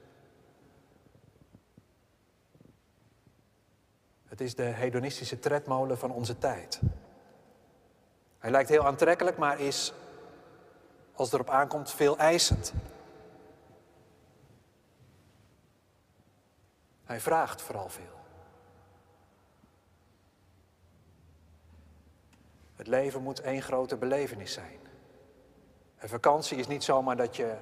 Het 4.25 4.41
is 4.41 4.55
de 4.55 4.63
hedonistische 4.63 5.39
tredmolen 5.39 5.99
van 5.99 6.11
onze 6.11 6.39
tijd. 6.39 6.81
Hij 8.39 8.51
lijkt 8.51 8.69
heel 8.69 8.87
aantrekkelijk, 8.87 9.37
maar 9.37 9.61
is, 9.61 9.93
als 11.15 11.31
het 11.31 11.41
erop 11.41 11.55
aankomt, 11.55 11.91
veel 11.91 12.19
eisend. 12.19 12.73
Hij 17.05 17.21
vraagt 17.21 17.63
vooral 17.63 17.89
veel. 17.89 18.14
Het 22.77 22.87
leven 22.87 23.23
moet 23.23 23.41
één 23.41 23.63
grote 23.63 23.97
belevenis 23.97 24.53
zijn. 24.53 24.79
Een 25.99 26.09
vakantie 26.09 26.59
is 26.59 26.67
niet 26.67 26.85
zomaar 26.85 27.17
dat 27.17 27.37
je 27.37 27.55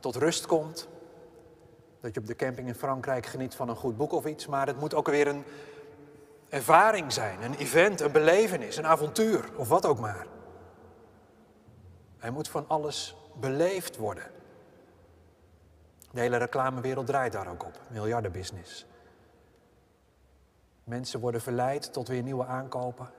tot 0.00 0.16
rust 0.16 0.46
komt, 0.46 0.88
dat 2.00 2.14
je 2.14 2.20
op 2.20 2.26
de 2.26 2.36
camping 2.36 2.68
in 2.68 2.74
Frankrijk 2.74 3.26
geniet 3.26 3.54
van 3.54 3.68
een 3.68 3.76
goed 3.76 3.96
boek 3.96 4.12
of 4.12 4.26
iets, 4.26 4.46
maar 4.46 4.66
het 4.66 4.80
moet 4.80 4.94
ook 4.94 5.06
weer 5.06 5.26
een, 5.26 5.44
ervaring 6.48 7.12
zijn, 7.12 7.42
een 7.42 7.54
event, 7.54 8.00
een 8.00 8.12
belevenis, 8.12 8.76
een 8.76 8.86
avontuur 8.86 9.50
of 9.56 9.68
wat 9.68 9.86
ook 9.86 9.98
maar. 9.98 10.26
Hij 12.18 12.30
moet 12.30 12.48
van 12.48 12.64
alles 12.68 13.16
beleefd 13.34 13.96
worden. 13.96 14.30
De 16.12 16.20
hele 16.20 16.36
reclamewereld 16.36 17.06
draait 17.06 17.32
daar 17.32 17.48
ook 17.48 17.64
op, 17.64 17.80
miljardenbusiness. 17.90 18.86
Mensen 20.84 21.20
worden 21.20 21.40
verleid 21.40 21.92
tot 21.92 22.08
weer 22.08 22.22
nieuwe 22.22 22.46
aankopen, 22.46 23.10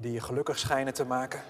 die 0.00 0.12
je 0.12 0.20
gelukkig 0.20 0.58
schijnen 0.58 0.94
te 0.94 1.04
maken. 1.04 1.42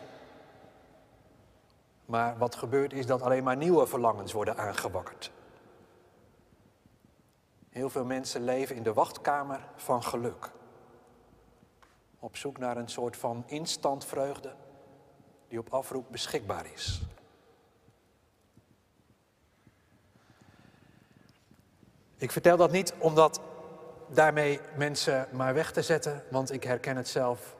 Maar 2.06 2.38
wat 2.38 2.54
gebeurt 2.54 2.92
is 2.92 3.06
dat 3.06 3.22
alleen 3.22 3.44
maar 3.44 3.56
nieuwe 3.56 3.86
verlangens 3.86 4.32
worden 4.32 4.56
aangewakkerd. 4.56 5.30
Heel 7.68 7.90
veel 7.90 8.04
mensen 8.04 8.44
leven 8.44 8.76
in 8.76 8.82
de 8.82 8.92
wachtkamer 8.92 9.68
van 9.76 10.02
geluk. 10.02 10.50
Op 12.18 12.36
zoek 12.36 12.58
naar 12.58 12.76
een 12.76 12.88
soort 12.88 13.16
van 13.16 13.44
instant 13.46 14.04
vreugde 14.04 14.54
die 15.48 15.58
op 15.58 15.72
afroep 15.72 16.06
beschikbaar 16.10 16.66
is. 16.72 17.02
Ik 22.16 22.30
vertel 22.30 22.56
dat 22.56 22.70
niet 22.70 22.94
omdat 22.98 23.40
daarmee 24.08 24.60
mensen 24.76 25.28
maar 25.32 25.54
weg 25.54 25.72
te 25.72 25.82
zetten, 25.82 26.24
want 26.30 26.52
ik 26.52 26.64
herken 26.64 26.96
het 26.96 27.08
zelf 27.08 27.58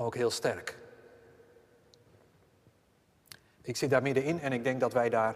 ook 0.00 0.14
heel 0.14 0.30
sterk. 0.30 0.78
Ik 3.62 3.76
zit 3.76 3.90
daar 3.90 4.02
middenin 4.02 4.40
en 4.40 4.52
ik 4.52 4.64
denk 4.64 4.80
dat 4.80 4.92
wij 4.92 5.08
daar 5.08 5.34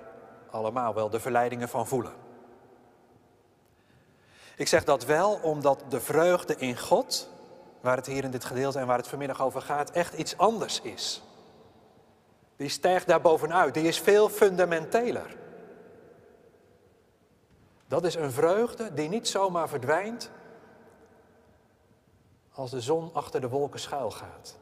allemaal 0.51 0.95
wel 0.95 1.11
de 1.11 1.21
verleidingen 1.21 1.69
van 1.69 1.87
voelen. 1.87 2.13
Ik 4.57 4.69
zeg 4.69 4.85
dat 4.85 5.05
wel 5.05 5.35
omdat 5.43 5.85
de 5.89 6.01
vreugde 6.01 6.57
in 6.57 6.79
God, 6.79 7.31
waar 7.81 7.97
het 7.97 8.07
hier 8.07 8.25
in 8.25 8.31
dit 8.31 8.45
gedeelte 8.45 8.79
en 8.79 8.87
waar 8.87 8.99
het 8.99 9.09
vanmiddag 9.09 9.43
over 9.43 9.63
gaat, 9.63 9.91
echt 9.91 10.15
iets 10.15 10.39
anders 10.39 10.81
is. 10.81 11.23
Die 12.57 12.69
stijgt 12.69 13.07
daar 13.07 13.21
bovenuit, 13.21 13.75
die 13.75 13.89
is 13.89 13.99
veel 13.99 14.29
fundamenteler. 14.29 15.37
Dat 17.89 18.05
is 18.05 18.15
een 18.15 18.33
vreugde 18.33 18.95
die 18.95 19.09
niet 19.09 19.29
zomaar 19.29 19.69
verdwijnt 19.69 20.31
als 22.55 22.71
de 22.71 22.81
zon 22.81 23.11
achter 23.13 23.41
de 23.41 23.49
wolken 23.49 23.81
schuil 23.81 24.11
gaat. 24.11 24.59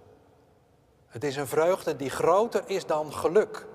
Het 1.07 1.25
is 1.25 1.37
een 1.37 1.47
vreugde 1.47 1.97
die 1.97 2.11
groter 2.11 2.63
is 2.67 2.87
dan 2.87 3.13
geluk. 3.13 3.67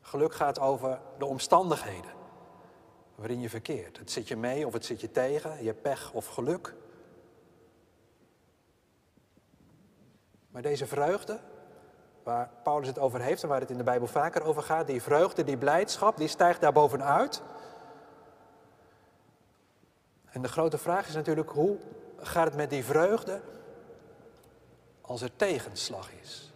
Geluk 0.00 0.34
gaat 0.34 0.60
over 0.60 1.00
de 1.18 1.26
omstandigheden 1.26 2.10
waarin 3.14 3.40
je 3.40 3.50
verkeert. 3.50 3.98
Het 3.98 4.10
zit 4.10 4.28
je 4.28 4.36
mee 4.36 4.66
of 4.66 4.72
het 4.72 4.84
zit 4.84 5.00
je 5.00 5.10
tegen, 5.10 5.64
je 5.64 5.74
pech 5.74 6.12
of 6.12 6.26
geluk. 6.26 6.74
Maar 10.50 10.62
deze 10.62 10.86
vreugde, 10.86 11.38
waar 12.22 12.50
Paulus 12.62 12.88
het 12.88 12.98
over 12.98 13.20
heeft 13.20 13.42
en 13.42 13.48
waar 13.48 13.60
het 13.60 13.70
in 13.70 13.76
de 13.76 13.82
Bijbel 13.82 14.06
vaker 14.06 14.42
over 14.42 14.62
gaat, 14.62 14.86
die 14.86 15.02
vreugde, 15.02 15.44
die 15.44 15.56
blijdschap, 15.56 16.16
die 16.16 16.28
stijgt 16.28 16.60
daar 16.60 16.72
bovenuit. 16.72 17.42
En 20.36 20.42
de 20.42 20.48
grote 20.48 20.78
vraag 20.78 21.08
is 21.08 21.14
natuurlijk, 21.14 21.50
hoe 21.50 21.78
gaat 22.16 22.44
het 22.44 22.54
met 22.54 22.70
die 22.70 22.84
vreugde 22.84 23.40
als 25.00 25.22
er 25.22 25.36
tegenslag 25.36 26.12
is? 26.12 26.52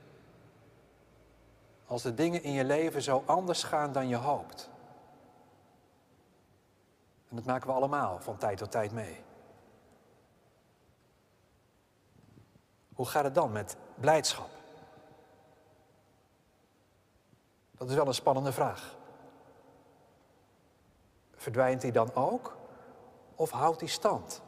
Als 1.86 2.02
de 2.02 2.14
dingen 2.14 2.42
in 2.42 2.52
je 2.52 2.64
leven 2.64 3.02
zo 3.02 3.22
anders 3.26 3.62
gaan 3.62 3.92
dan 3.92 4.08
je 4.08 4.16
hoopt. 4.16 4.70
En 7.28 7.36
dat 7.36 7.44
maken 7.44 7.66
we 7.66 7.72
allemaal 7.72 8.20
van 8.20 8.36
tijd 8.36 8.58
tot 8.58 8.70
tijd 8.70 8.92
mee. 8.92 9.22
Hoe 12.94 13.06
gaat 13.06 13.24
het 13.24 13.34
dan 13.34 13.52
met 13.52 13.76
blijdschap? 13.94 14.50
Dat 17.70 17.88
is 17.88 17.94
wel 17.94 18.06
een 18.06 18.14
spannende 18.14 18.52
vraag. 18.52 18.96
Verdwijnt 21.34 21.80
die 21.80 21.92
dan 21.92 22.14
ook 22.14 22.58
of 23.40 23.50
houdt 23.50 23.78
die 23.78 23.88
stand? 23.88 24.42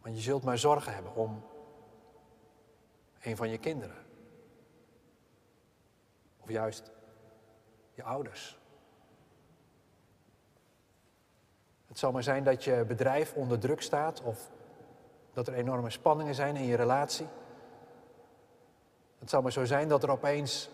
Want 0.00 0.16
je 0.16 0.22
zult 0.22 0.44
maar 0.44 0.58
zorgen 0.58 0.94
hebben 0.94 1.14
om 1.14 1.44
een 3.20 3.36
van 3.36 3.48
je 3.48 3.58
kinderen. 3.58 3.96
Of 6.40 6.48
juist 6.48 6.90
je 7.94 8.02
ouders. 8.02 8.58
Het 11.86 11.98
zal 11.98 12.12
maar 12.12 12.22
zijn 12.22 12.44
dat 12.44 12.64
je 12.64 12.84
bedrijf 12.84 13.34
onder 13.34 13.58
druk 13.58 13.82
staat 13.82 14.22
of 14.22 14.50
dat 15.32 15.46
er 15.46 15.54
enorme 15.54 15.90
spanningen 15.90 16.34
zijn 16.34 16.56
in 16.56 16.66
je 16.66 16.76
relatie. 16.76 17.26
Het 19.18 19.30
zal 19.30 19.42
maar 19.42 19.52
zo 19.52 19.64
zijn 19.64 19.88
dat 19.88 20.02
er 20.02 20.10
opeens 20.10 20.70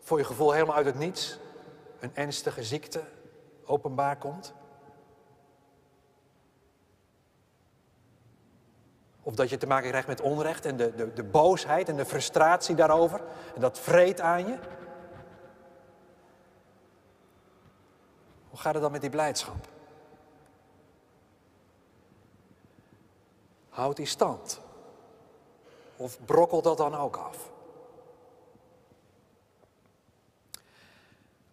voor 0.00 0.18
je 0.18 0.24
gevoel 0.24 0.52
helemaal 0.52 0.76
uit 0.76 0.86
het 0.86 0.98
niets 0.98 1.38
een 2.00 2.16
ernstige 2.16 2.64
ziekte 2.64 3.14
openbaar 3.66 4.16
komt. 4.16 4.54
Of 9.22 9.34
dat 9.34 9.50
je 9.50 9.56
te 9.56 9.66
maken 9.66 9.88
krijgt 9.88 10.08
met 10.08 10.20
onrecht 10.20 10.64
en 10.64 10.76
de, 10.76 10.94
de, 10.94 11.12
de 11.12 11.24
boosheid 11.24 11.88
en 11.88 11.96
de 11.96 12.04
frustratie 12.04 12.74
daarover. 12.74 13.20
En 13.54 13.60
dat 13.60 13.78
vreet 13.78 14.20
aan 14.20 14.46
je. 14.46 14.58
Hoe 18.48 18.58
gaat 18.58 18.72
het 18.72 18.82
dan 18.82 18.92
met 18.92 19.00
die 19.00 19.10
blijdschap? 19.10 19.68
Houdt 23.68 23.96
die 23.96 24.06
stand? 24.06 24.60
Of 25.96 26.24
brokkelt 26.24 26.64
dat 26.64 26.76
dan 26.76 26.94
ook 26.94 27.16
af? 27.16 27.50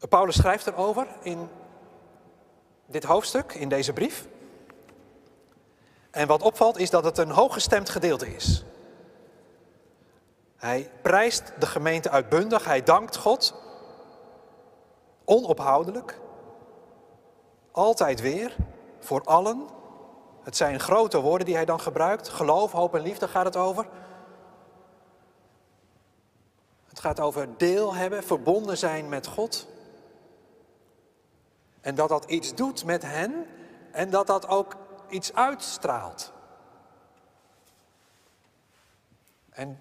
Paulus 0.10 0.36
schrijft 0.36 0.67
erover 0.67 1.08
in 1.22 1.50
dit 2.86 3.04
hoofdstuk, 3.04 3.54
in 3.54 3.70
deze 3.70 3.94
brief. 3.94 4.28
En 6.12 6.28
wat 6.28 6.42
opvalt 6.42 6.78
is 6.78 6.90
dat 6.90 7.04
het 7.04 7.18
een 7.18 7.32
hooggestemd 7.32 7.90
gedeelte 7.90 8.36
is. 8.36 8.66
Hij 10.56 10.92
prijst 11.02 11.52
de 11.60 11.66
gemeente 11.66 12.10
uitbundig, 12.10 12.66
hij 12.66 12.84
dankt 12.84 13.18
God, 13.18 13.56
onophoudelijk, 15.25 16.20
altijd 17.72 18.22
weer, 18.22 18.56
voor 19.00 19.22
allen. 19.24 19.68
Het 20.44 20.58
zijn 20.58 20.80
grote 20.80 21.22
woorden 21.22 21.46
die 21.46 21.56
hij 21.56 21.66
dan 21.66 21.80
gebruikt. 21.80 22.30
Geloof, 22.30 22.72
hoop 22.72 22.96
en 22.96 23.02
liefde 23.02 23.28
gaat 23.28 23.46
het 23.46 23.56
over. 23.56 23.88
Het 26.88 27.00
gaat 27.00 27.20
over 27.20 27.58
deel 27.58 27.94
hebben, 27.94 28.24
verbonden 28.24 28.78
zijn 28.78 29.10
met 29.10 29.28
God. 29.28 29.68
En 31.84 31.96
dat 31.96 32.10
dat 32.10 32.25
iets 32.25 32.56
doet 32.56 32.86
met 32.86 33.02
hen 33.02 33.46
en 33.92 34.10
dat 34.10 34.28
dat 34.28 34.48
ook 34.48 34.75
iets 35.10 35.34
uitstraalt. 35.34 36.34
En 39.50 39.80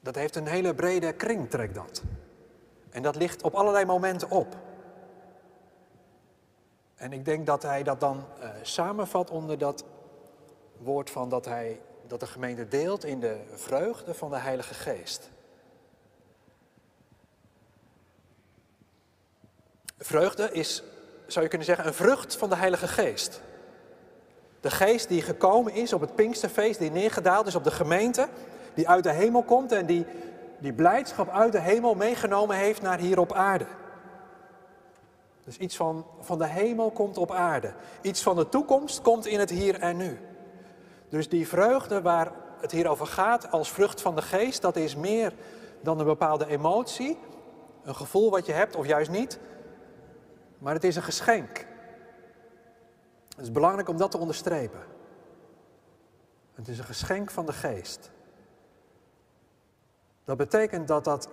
dat 0.00 0.14
heeft 0.14 0.36
een 0.36 0.46
hele 0.46 0.74
brede 0.74 1.12
kring, 1.12 1.50
trekt 1.50 1.74
dat. 1.74 2.02
En 2.90 3.02
dat 3.02 3.16
ligt 3.16 3.42
op 3.42 3.54
allerlei 3.54 3.84
momenten 3.84 4.30
op. 4.30 4.56
En 6.94 7.12
ik 7.12 7.24
denk 7.24 7.46
dat 7.46 7.62
hij 7.62 7.82
dat 7.82 8.00
dan 8.00 8.24
uh, 8.42 8.50
samenvat 8.62 9.30
onder 9.30 9.58
dat 9.58 9.84
woord 10.76 11.10
van 11.10 11.28
dat, 11.28 11.44
hij, 11.44 11.80
dat 12.06 12.20
de 12.20 12.26
gemeente 12.26 12.68
deelt 12.68 13.04
in 13.04 13.20
de 13.20 13.44
vreugde 13.54 14.14
van 14.14 14.30
de 14.30 14.38
Heilige 14.38 14.74
Geest. 14.74 15.30
Vreugde 19.98 20.52
is, 20.52 20.82
zou 21.26 21.42
je 21.42 21.48
kunnen 21.48 21.66
zeggen, 21.66 21.86
een 21.86 21.94
vrucht 21.94 22.36
van 22.36 22.48
de 22.48 22.56
Heilige 22.56 22.88
Geest. 22.88 23.40
De 24.60 24.70
geest 24.70 25.08
die 25.08 25.22
gekomen 25.22 25.72
is 25.72 25.92
op 25.92 26.00
het 26.00 26.14
Pinksterfeest, 26.14 26.78
die 26.78 26.90
neergedaald 26.90 27.46
is 27.46 27.54
op 27.54 27.64
de 27.64 27.70
gemeente, 27.70 28.28
die 28.74 28.88
uit 28.88 29.04
de 29.04 29.12
hemel 29.12 29.42
komt 29.42 29.72
en 29.72 29.86
die 29.86 30.06
die 30.58 30.72
blijdschap 30.72 31.28
uit 31.28 31.52
de 31.52 31.60
hemel 31.60 31.94
meegenomen 31.94 32.56
heeft 32.56 32.82
naar 32.82 32.98
hier 32.98 33.18
op 33.18 33.32
aarde. 33.32 33.66
Dus 35.44 35.56
iets 35.56 35.76
van, 35.76 36.06
van 36.20 36.38
de 36.38 36.46
hemel 36.46 36.90
komt 36.90 37.18
op 37.18 37.30
aarde. 37.30 37.72
Iets 38.00 38.22
van 38.22 38.36
de 38.36 38.48
toekomst 38.48 39.02
komt 39.02 39.26
in 39.26 39.38
het 39.38 39.50
hier 39.50 39.80
en 39.80 39.96
nu. 39.96 40.20
Dus 41.08 41.28
die 41.28 41.48
vreugde 41.48 42.02
waar 42.02 42.32
het 42.60 42.70
hier 42.70 42.88
over 42.88 43.06
gaat 43.06 43.50
als 43.50 43.70
vrucht 43.70 44.00
van 44.00 44.14
de 44.14 44.22
geest, 44.22 44.62
dat 44.62 44.76
is 44.76 44.96
meer 44.96 45.32
dan 45.80 45.98
een 45.98 46.06
bepaalde 46.06 46.46
emotie, 46.46 47.18
een 47.82 47.94
gevoel 47.94 48.30
wat 48.30 48.46
je 48.46 48.52
hebt 48.52 48.76
of 48.76 48.86
juist 48.86 49.10
niet, 49.10 49.38
maar 50.58 50.74
het 50.74 50.84
is 50.84 50.96
een 50.96 51.02
geschenk. 51.02 51.66
Het 53.28 53.46
is 53.46 53.52
belangrijk 53.52 53.88
om 53.88 53.96
dat 53.96 54.10
te 54.10 54.18
onderstrepen. 54.18 54.80
Het 56.54 56.68
is 56.68 56.78
een 56.78 56.84
geschenk 56.84 57.30
van 57.30 57.46
de 57.46 57.52
geest. 57.52 58.10
Dat 60.24 60.36
betekent 60.36 60.88
dat 60.88 61.04
dat 61.04 61.28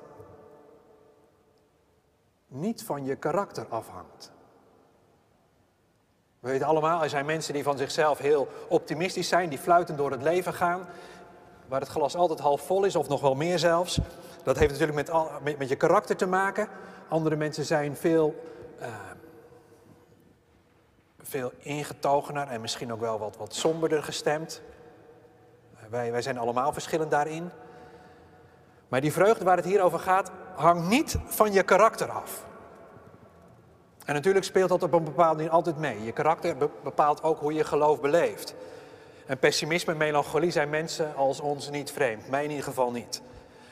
niet 2.48 2.84
van 2.84 3.05
je 3.05 3.15
karakter 3.15 3.65
afhangt. 3.70 4.32
We 6.39 6.50
weten 6.50 6.67
allemaal, 6.67 7.03
er 7.03 7.10
zijn 7.10 7.25
mensen 7.25 7.53
die 7.53 7.63
van 7.63 7.77
zichzelf 7.77 8.17
heel 8.17 8.48
optimistisch 8.67 9.27
zijn, 9.27 9.50
die 9.50 9.58
fluitend 9.58 9.98
door 9.98 10.12
het 10.12 10.22
leven 10.22 10.53
gaan, 10.53 10.88
waar 11.67 11.79
het 11.79 11.89
glas 11.89 12.15
altijd 12.15 12.39
half 12.39 12.65
vol 12.65 12.84
is 12.84 12.96
of 12.96 13.08
nog 13.08 13.22
wel 13.22 13.36
meer 13.36 13.60
zelfs. 13.60 14.00
Dat 14.44 14.58
heeft 14.58 14.72
natuurlijk 14.72 15.10
met, 15.10 15.41
met, 15.44 15.58
met 15.58 15.70
je 15.70 15.75
karakter 15.75 16.15
te 16.15 16.25
maken. 16.25 16.67
Andere 17.10 17.36
mensen 17.36 17.65
zijn 17.65 17.96
veel, 17.96 18.36
uh, 18.82 18.88
veel 21.22 21.51
ingetogener 21.58 22.48
en 22.48 22.62
misschien 22.62 22.94
ook 22.94 23.00
wel 23.00 23.20
wat, 23.20 23.38
wat 23.38 23.53
somberder 23.53 24.03
gestemd. 24.03 24.62
wij, 25.89 26.12
wij 26.12 26.22
zijn 26.22 26.38
allemaal 26.38 26.74
verschillend 26.74 27.12
daarin. 27.12 27.50
Maar 28.88 29.01
die 29.01 29.13
vreugde 29.13 29.44
waar 29.44 29.58
het 29.58 29.65
hier 29.65 29.82
over 29.82 30.00
gaat, 30.00 30.32
hangt 30.55 30.88
niet 30.88 31.15
van 31.25 31.53
je 31.53 31.63
karakter 31.63 32.12
af. 32.12 32.46
En 34.05 34.13
natuurlijk 34.13 34.46
speelt 34.46 34.70
dat 34.70 34.84
op 34.84 34.94
een 34.94 35.03
bepaalde 35.03 35.36
manier 35.36 35.51
altijd 35.51 35.77
mee. 35.77 36.03
Je 36.03 36.12
karakter 36.12 36.58
bepaalt 36.84 37.24
ook 37.24 37.39
hoe 37.39 37.53
je 37.53 37.63
geloof 37.63 38.01
beleeft. 38.01 38.55
En 39.25 39.38
pessimisme 39.38 39.91
en 39.91 39.98
melancholie 39.98 40.51
zijn 40.51 40.70
mensen 40.70 41.15
als 41.15 41.39
ons 41.39 41.70
niet 41.70 41.91
vreemd. 41.91 42.29
Mij 42.29 42.44
in 42.44 42.50
ieder 42.50 42.65
geval 42.65 42.91
niet. 42.91 43.22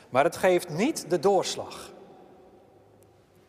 Maar 0.09 0.23
het 0.23 0.37
geeft 0.37 0.69
niet 0.69 1.09
de 1.09 1.19
doorslag. 1.19 1.91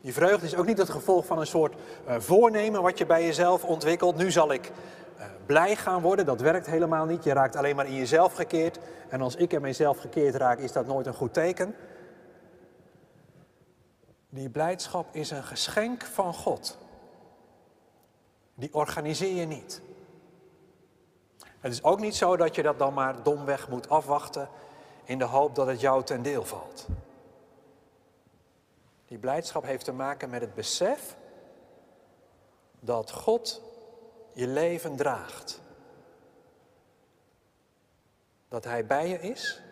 Die 0.05 0.13
vreugde 0.13 0.47
is 0.47 0.57
ook 0.57 0.67
niet 0.67 0.79
het 0.79 0.91
gevolg 0.91 1.27
van 1.27 1.39
een 1.39 1.47
soort 1.47 1.75
uh, 2.09 2.15
voornemen 2.19 2.83
wat 2.83 2.99
je 2.99 3.07
bij 3.07 3.25
jezelf 3.25 3.65
ontwikkelt. 3.65 4.17
Nu 4.17 4.31
zal 4.31 4.53
ik 4.53 4.71
uh, 5.19 5.25
blij 5.47 5.77
gaan 5.77 6.03
worden. 6.03 6.27
Dat 6.27 6.41
werkt 6.41 6.67
helemaal 6.67 7.05
niet. 7.05 7.25
Je 7.25 7.33
raakt 7.33 7.57
alleen 7.57 7.77
maar 7.77 7.87
in 7.87 7.95
jezelf 7.95 8.33
gekeerd. 8.33 8.79
En 9.09 9.21
als 9.21 9.37
ik 9.37 9.53
in 9.53 9.61
mijzelf 9.61 9.99
gekeerd 9.99 10.35
raak, 10.35 10.59
is 10.59 10.73
dat 10.73 10.87
nooit 10.87 11.07
een 11.07 11.15
goed 11.15 11.35
teken. 11.35 11.75
Die 14.29 14.51
blijdschap 14.51 15.15
is 15.15 15.31
een 15.31 15.45
geschenk 15.45 16.05
van 16.05 16.35
God. 16.35 16.79
Die 18.55 18.75
organiseer 18.75 19.35
je 19.35 19.47
niet. 19.47 19.81
Het 21.61 21.73
is 21.73 21.83
ook 21.83 22.01
niet 22.01 22.17
zo 22.17 22.37
dat 22.37 22.55
je 22.55 22.63
dat 22.63 22.79
dan 22.79 22.95
maar 22.95 23.23
domweg 23.23 23.69
moet 23.69 23.89
afwachten 23.89 24.49
in 25.05 25.19
de 25.19 25.25
hoop 25.25 25.55
dat 25.55 25.67
het 25.67 25.81
jou 25.81 26.05
ten 26.05 26.23
deel 26.23 26.45
valt. 26.45 26.87
Die 29.15 29.23
blijdschap 29.23 29.65
heeft 29.65 29.85
te 29.85 29.93
maken 29.93 30.31
met 30.31 30.41
het 30.41 30.55
besef 30.55 31.17
dat 32.81 33.11
God 33.11 33.63
je 34.33 34.47
leven 34.47 34.97
draagt. 34.97 35.61
Dat 38.49 38.65
Hij 38.65 38.87
bij 38.87 39.09
je 39.09 39.21
is, 39.21 39.63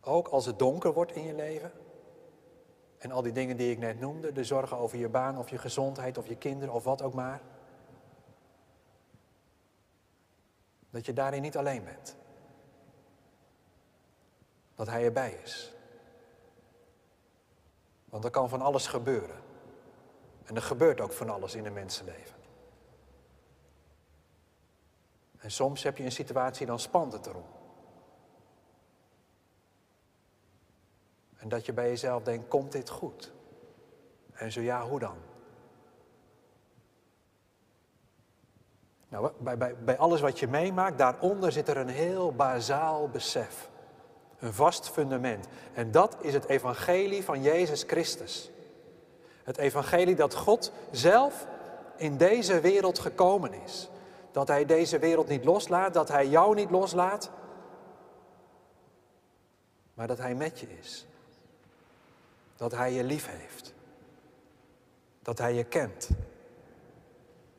ook 0.00 0.28
als 0.28 0.46
het 0.46 0.58
donker 0.58 0.92
wordt 0.92 1.12
in 1.12 1.22
je 1.22 1.34
leven. 1.34 1.72
En 2.98 3.10
al 3.10 3.22
die 3.22 3.32
dingen 3.32 3.56
die 3.56 3.70
ik 3.70 3.78
net 3.78 4.00
noemde, 4.00 4.32
de 4.32 4.44
zorgen 4.44 4.76
over 4.76 4.98
je 4.98 5.08
baan 5.08 5.38
of 5.38 5.48
je 5.50 5.58
gezondheid 5.58 6.18
of 6.18 6.28
je 6.28 6.36
kinderen 6.36 6.74
of 6.74 6.84
wat 6.84 7.02
ook 7.02 7.14
maar. 7.14 7.40
Dat 10.90 11.06
je 11.06 11.12
daarin 11.12 11.42
niet 11.42 11.56
alleen 11.56 11.84
bent. 11.84 12.16
Dat 14.74 14.86
Hij 14.86 15.04
erbij 15.04 15.40
is. 15.42 15.74
Want 18.08 18.24
er 18.24 18.30
kan 18.30 18.48
van 18.48 18.60
alles 18.60 18.86
gebeuren. 18.86 19.36
En 20.44 20.56
er 20.56 20.62
gebeurt 20.62 21.00
ook 21.00 21.12
van 21.12 21.30
alles 21.30 21.54
in 21.54 21.66
een 21.66 21.72
mensenleven. 21.72 22.36
En 25.36 25.50
soms 25.50 25.82
heb 25.82 25.96
je 25.96 26.04
een 26.04 26.12
situatie, 26.12 26.66
dan 26.66 26.78
spant 26.78 27.12
het 27.12 27.26
erom. 27.26 27.44
En 31.36 31.48
dat 31.48 31.66
je 31.66 31.72
bij 31.72 31.88
jezelf 31.88 32.22
denkt, 32.22 32.48
komt 32.48 32.72
dit 32.72 32.88
goed? 32.88 33.32
En 34.32 34.52
zo 34.52 34.60
ja, 34.60 34.82
hoe 34.82 34.98
dan? 34.98 35.16
Nou, 39.08 39.32
bij, 39.38 39.56
bij, 39.56 39.76
bij 39.76 39.98
alles 39.98 40.20
wat 40.20 40.38
je 40.38 40.48
meemaakt, 40.48 40.98
daaronder 40.98 41.52
zit 41.52 41.68
er 41.68 41.76
een 41.76 41.88
heel 41.88 42.32
bazaal 42.32 43.08
besef. 43.08 43.70
Een 44.38 44.52
vast 44.52 44.88
fundament. 44.88 45.46
En 45.74 45.90
dat 45.90 46.16
is 46.20 46.32
het 46.32 46.44
evangelie 46.44 47.24
van 47.24 47.42
Jezus 47.42 47.82
Christus. 47.82 48.50
Het 49.44 49.56
evangelie 49.56 50.14
dat 50.14 50.34
God 50.34 50.72
zelf 50.90 51.46
in 51.96 52.16
deze 52.16 52.60
wereld 52.60 52.98
gekomen 52.98 53.52
is. 53.64 53.88
Dat 54.32 54.48
Hij 54.48 54.64
deze 54.64 54.98
wereld 54.98 55.28
niet 55.28 55.44
loslaat, 55.44 55.94
dat 55.94 56.08
Hij 56.08 56.28
jou 56.28 56.54
niet 56.54 56.70
loslaat, 56.70 57.30
maar 59.94 60.06
dat 60.06 60.18
Hij 60.18 60.34
met 60.34 60.58
je 60.60 60.78
is. 60.78 61.06
Dat 62.56 62.72
Hij 62.72 62.92
je 62.92 63.04
lief 63.04 63.28
heeft. 63.30 63.74
Dat 65.22 65.38
Hij 65.38 65.54
je 65.54 65.64
kent. 65.64 66.08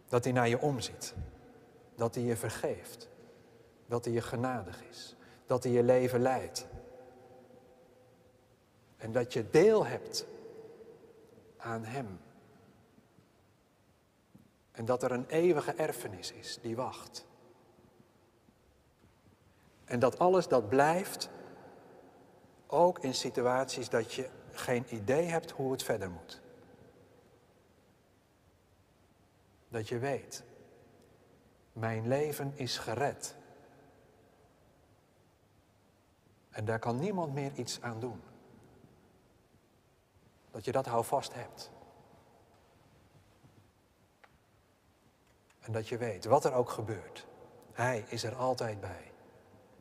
Dat 0.07 0.23
Hij 0.23 0.33
naar 0.33 0.49
je 0.49 0.61
omziet. 0.61 1.13
Dat 1.95 2.15
Hij 2.15 2.23
je 2.23 2.35
vergeeft. 2.35 3.07
Dat 3.85 4.05
Hij 4.05 4.13
je 4.13 4.21
genadig 4.21 4.83
is. 4.89 5.16
Dat 5.47 5.63
Hij 5.63 5.71
je 5.71 5.83
leven 5.83 6.21
leidt. 6.21 6.67
En 8.97 9.11
dat 9.11 9.33
je 9.33 9.49
deel 9.49 9.85
hebt 9.85 10.25
aan 11.57 11.83
Hem. 11.83 12.19
En 14.71 14.85
dat 14.85 15.03
er 15.03 15.11
een 15.11 15.27
eeuwige 15.27 15.73
erfenis 15.73 16.31
is 16.31 16.59
die 16.61 16.75
wacht. 16.75 17.25
En 19.85 19.99
dat 19.99 20.19
alles 20.19 20.47
dat 20.47 20.69
blijft, 20.69 21.29
ook 22.67 22.99
in 22.99 23.13
situaties 23.13 23.89
dat 23.89 24.13
je 24.13 24.29
geen 24.51 24.85
idee 24.89 25.23
hebt 25.23 25.51
hoe 25.51 25.71
het 25.71 25.83
verder 25.83 26.09
moet. 26.09 26.41
Dat 29.69 29.87
je 29.87 29.99
weet, 29.99 30.43
mijn 31.73 32.07
leven 32.07 32.51
is 32.55 32.77
gered. 32.77 33.35
En 36.57 36.65
daar 36.65 36.79
kan 36.79 36.99
niemand 36.99 37.33
meer 37.33 37.51
iets 37.55 37.81
aan 37.81 37.99
doen. 37.99 38.21
Dat 40.51 40.65
je 40.65 40.71
dat 40.71 40.85
houvast 40.85 41.33
hebt. 41.33 41.71
En 45.59 45.71
dat 45.71 45.87
je 45.87 45.97
weet, 45.97 46.25
wat 46.25 46.45
er 46.45 46.53
ook 46.53 46.69
gebeurt, 46.69 47.27
Hij 47.71 48.05
is 48.07 48.23
er 48.23 48.35
altijd 48.35 48.79
bij. 48.79 49.11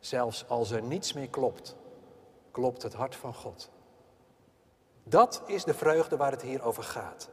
Zelfs 0.00 0.48
als 0.48 0.70
er 0.70 0.82
niets 0.82 1.12
meer 1.12 1.28
klopt, 1.28 1.76
klopt 2.50 2.82
het 2.82 2.94
hart 2.94 3.16
van 3.16 3.34
God. 3.34 3.70
Dat 5.02 5.42
is 5.46 5.64
de 5.64 5.74
vreugde 5.74 6.16
waar 6.16 6.30
het 6.30 6.42
hier 6.42 6.62
over 6.62 6.82
gaat. 6.82 7.28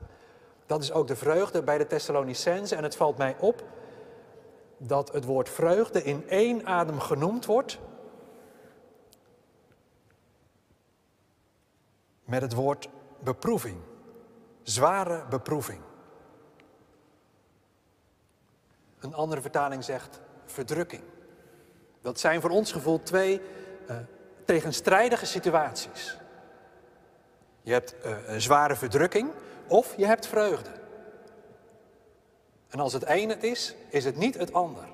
Dat 0.66 0.84
is 0.84 0.92
ook 0.92 1.08
de 1.08 1.16
vreugde 1.16 1.64
bij 1.64 1.78
de 1.78 1.88
Thessalonicenzen. 1.88 2.78
En 2.78 2.84
het 2.84 2.96
valt 2.96 3.18
mij 3.18 3.36
op 3.40 3.64
dat 4.78 5.12
het 5.12 5.26
woord 5.26 5.50
vreugde 5.50 6.04
in 6.04 6.30
één 6.30 6.66
adem 6.66 7.00
genoemd 7.00 7.46
wordt. 7.46 7.80
Met 12.34 12.42
het 12.42 12.54
woord 12.54 12.90
beproeving. 13.20 13.78
Zware 14.64 15.26
beproeving. 15.30 15.82
Een 19.00 19.14
andere 19.14 19.42
vertaling 19.42 19.84
zegt 19.84 20.22
verdrukking. 20.46 21.04
Dat 22.02 22.20
zijn 22.20 22.42
voor 22.42 22.50
ons 22.50 22.72
gevoel 22.72 23.04
twee 23.04 23.42
uh, 23.90 23.96
tegenstrijdige 24.46 25.26
situaties. 25.26 26.18
Je 27.62 27.72
hebt 27.72 27.96
uh, 28.06 28.28
een 28.28 28.42
zware 28.42 28.76
verdrukking 28.76 29.32
of 29.68 29.98
je 29.98 30.06
hebt 30.06 30.28
vreugde. 30.28 30.72
En 32.68 32.80
als 32.80 32.94
het 32.94 33.04
een 33.08 33.30
het 33.30 33.44
is, 33.44 33.76
is 33.90 34.06
het 34.06 34.18
niet 34.18 34.38
het 34.38 34.54
ander. 34.54 34.88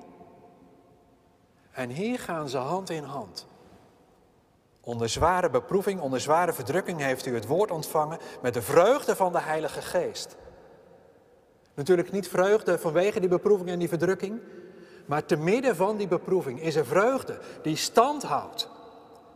En 1.70 1.90
hier 1.90 2.18
gaan 2.18 2.48
ze 2.48 2.58
hand 2.58 2.90
in 2.90 3.04
hand. 3.04 3.46
Onder 4.90 5.08
zware 5.08 5.50
beproeving, 5.50 6.00
onder 6.00 6.20
zware 6.20 6.52
verdrukking 6.52 7.00
heeft 7.00 7.26
u 7.26 7.34
het 7.34 7.46
woord 7.46 7.70
ontvangen 7.70 8.18
met 8.42 8.54
de 8.54 8.62
vreugde 8.62 9.16
van 9.16 9.32
de 9.32 9.40
Heilige 9.40 9.82
Geest. 9.82 10.36
Natuurlijk 11.74 12.12
niet 12.12 12.28
vreugde 12.28 12.78
vanwege 12.78 13.20
die 13.20 13.28
beproeving 13.28 13.68
en 13.68 13.78
die 13.78 13.88
verdrukking, 13.88 14.40
maar 15.06 15.24
te 15.24 15.36
midden 15.36 15.76
van 15.76 15.96
die 15.96 16.08
beproeving 16.08 16.60
is 16.60 16.76
er 16.76 16.86
vreugde 16.86 17.38
die 17.62 17.76
stand 17.76 18.22
houdt, 18.22 18.68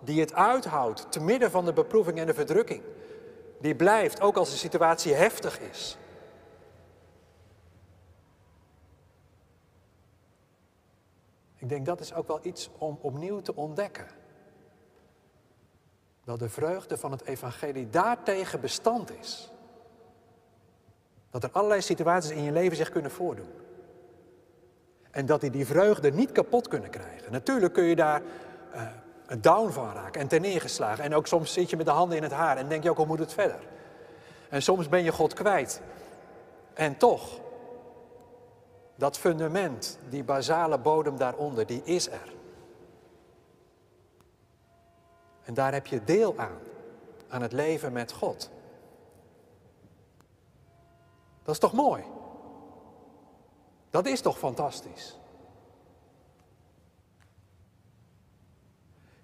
die 0.00 0.20
het 0.20 0.34
uithoudt 0.34 1.12
te 1.12 1.20
midden 1.20 1.50
van 1.50 1.64
de 1.64 1.72
beproeving 1.72 2.18
en 2.18 2.26
de 2.26 2.34
verdrukking. 2.34 2.82
Die 3.60 3.74
blijft 3.74 4.20
ook 4.20 4.36
als 4.36 4.50
de 4.50 4.56
situatie 4.56 5.14
heftig 5.14 5.60
is. 5.60 5.98
Ik 11.56 11.68
denk 11.68 11.86
dat 11.86 12.00
is 12.00 12.14
ook 12.14 12.26
wel 12.26 12.40
iets 12.42 12.70
om 12.78 12.98
opnieuw 13.00 13.40
te 13.40 13.56
ontdekken. 13.56 14.22
Dat 16.24 16.38
de 16.38 16.48
vreugde 16.48 16.98
van 16.98 17.10
het 17.10 17.24
evangelie 17.24 17.90
daartegen 17.90 18.60
bestand 18.60 19.10
is. 19.20 19.50
Dat 21.30 21.42
er 21.42 21.50
allerlei 21.52 21.80
situaties 21.82 22.30
in 22.30 22.42
je 22.42 22.52
leven 22.52 22.76
zich 22.76 22.90
kunnen 22.90 23.10
voordoen. 23.10 23.50
En 25.10 25.26
dat 25.26 25.40
die 25.40 25.50
die 25.50 25.66
vreugde 25.66 26.10
niet 26.10 26.32
kapot 26.32 26.68
kunnen 26.68 26.90
krijgen. 26.90 27.32
Natuurlijk 27.32 27.72
kun 27.72 27.84
je 27.84 27.96
daar 27.96 28.22
uh, 28.74 28.82
down 29.40 29.70
van 29.70 29.92
raken 29.92 30.20
en 30.20 30.28
ten 30.28 30.40
neergeslagen. 30.40 31.04
En 31.04 31.14
ook 31.14 31.26
soms 31.26 31.52
zit 31.52 31.70
je 31.70 31.76
met 31.76 31.86
de 31.86 31.92
handen 31.92 32.16
in 32.16 32.22
het 32.22 32.32
haar 32.32 32.56
en 32.56 32.68
denk 32.68 32.82
je 32.82 32.90
ook, 32.90 32.96
hoe 32.96 33.06
moet 33.06 33.18
het 33.18 33.32
verder? 33.32 33.60
En 34.48 34.62
soms 34.62 34.88
ben 34.88 35.04
je 35.04 35.12
God 35.12 35.34
kwijt. 35.34 35.80
En 36.74 36.96
toch 36.96 37.42
Dat 38.96 39.18
fundament, 39.18 39.98
die 40.08 40.24
basale 40.24 40.78
bodem 40.78 41.16
daaronder, 41.16 41.66
die 41.66 41.82
is 41.84 42.08
er. 42.08 42.33
En 45.44 45.54
daar 45.54 45.72
heb 45.72 45.86
je 45.86 46.04
deel 46.04 46.38
aan, 46.38 46.58
aan 47.28 47.42
het 47.42 47.52
leven 47.52 47.92
met 47.92 48.12
God. 48.12 48.50
Dat 51.42 51.54
is 51.54 51.60
toch 51.60 51.72
mooi? 51.72 52.04
Dat 53.90 54.06
is 54.06 54.20
toch 54.20 54.38
fantastisch? 54.38 55.18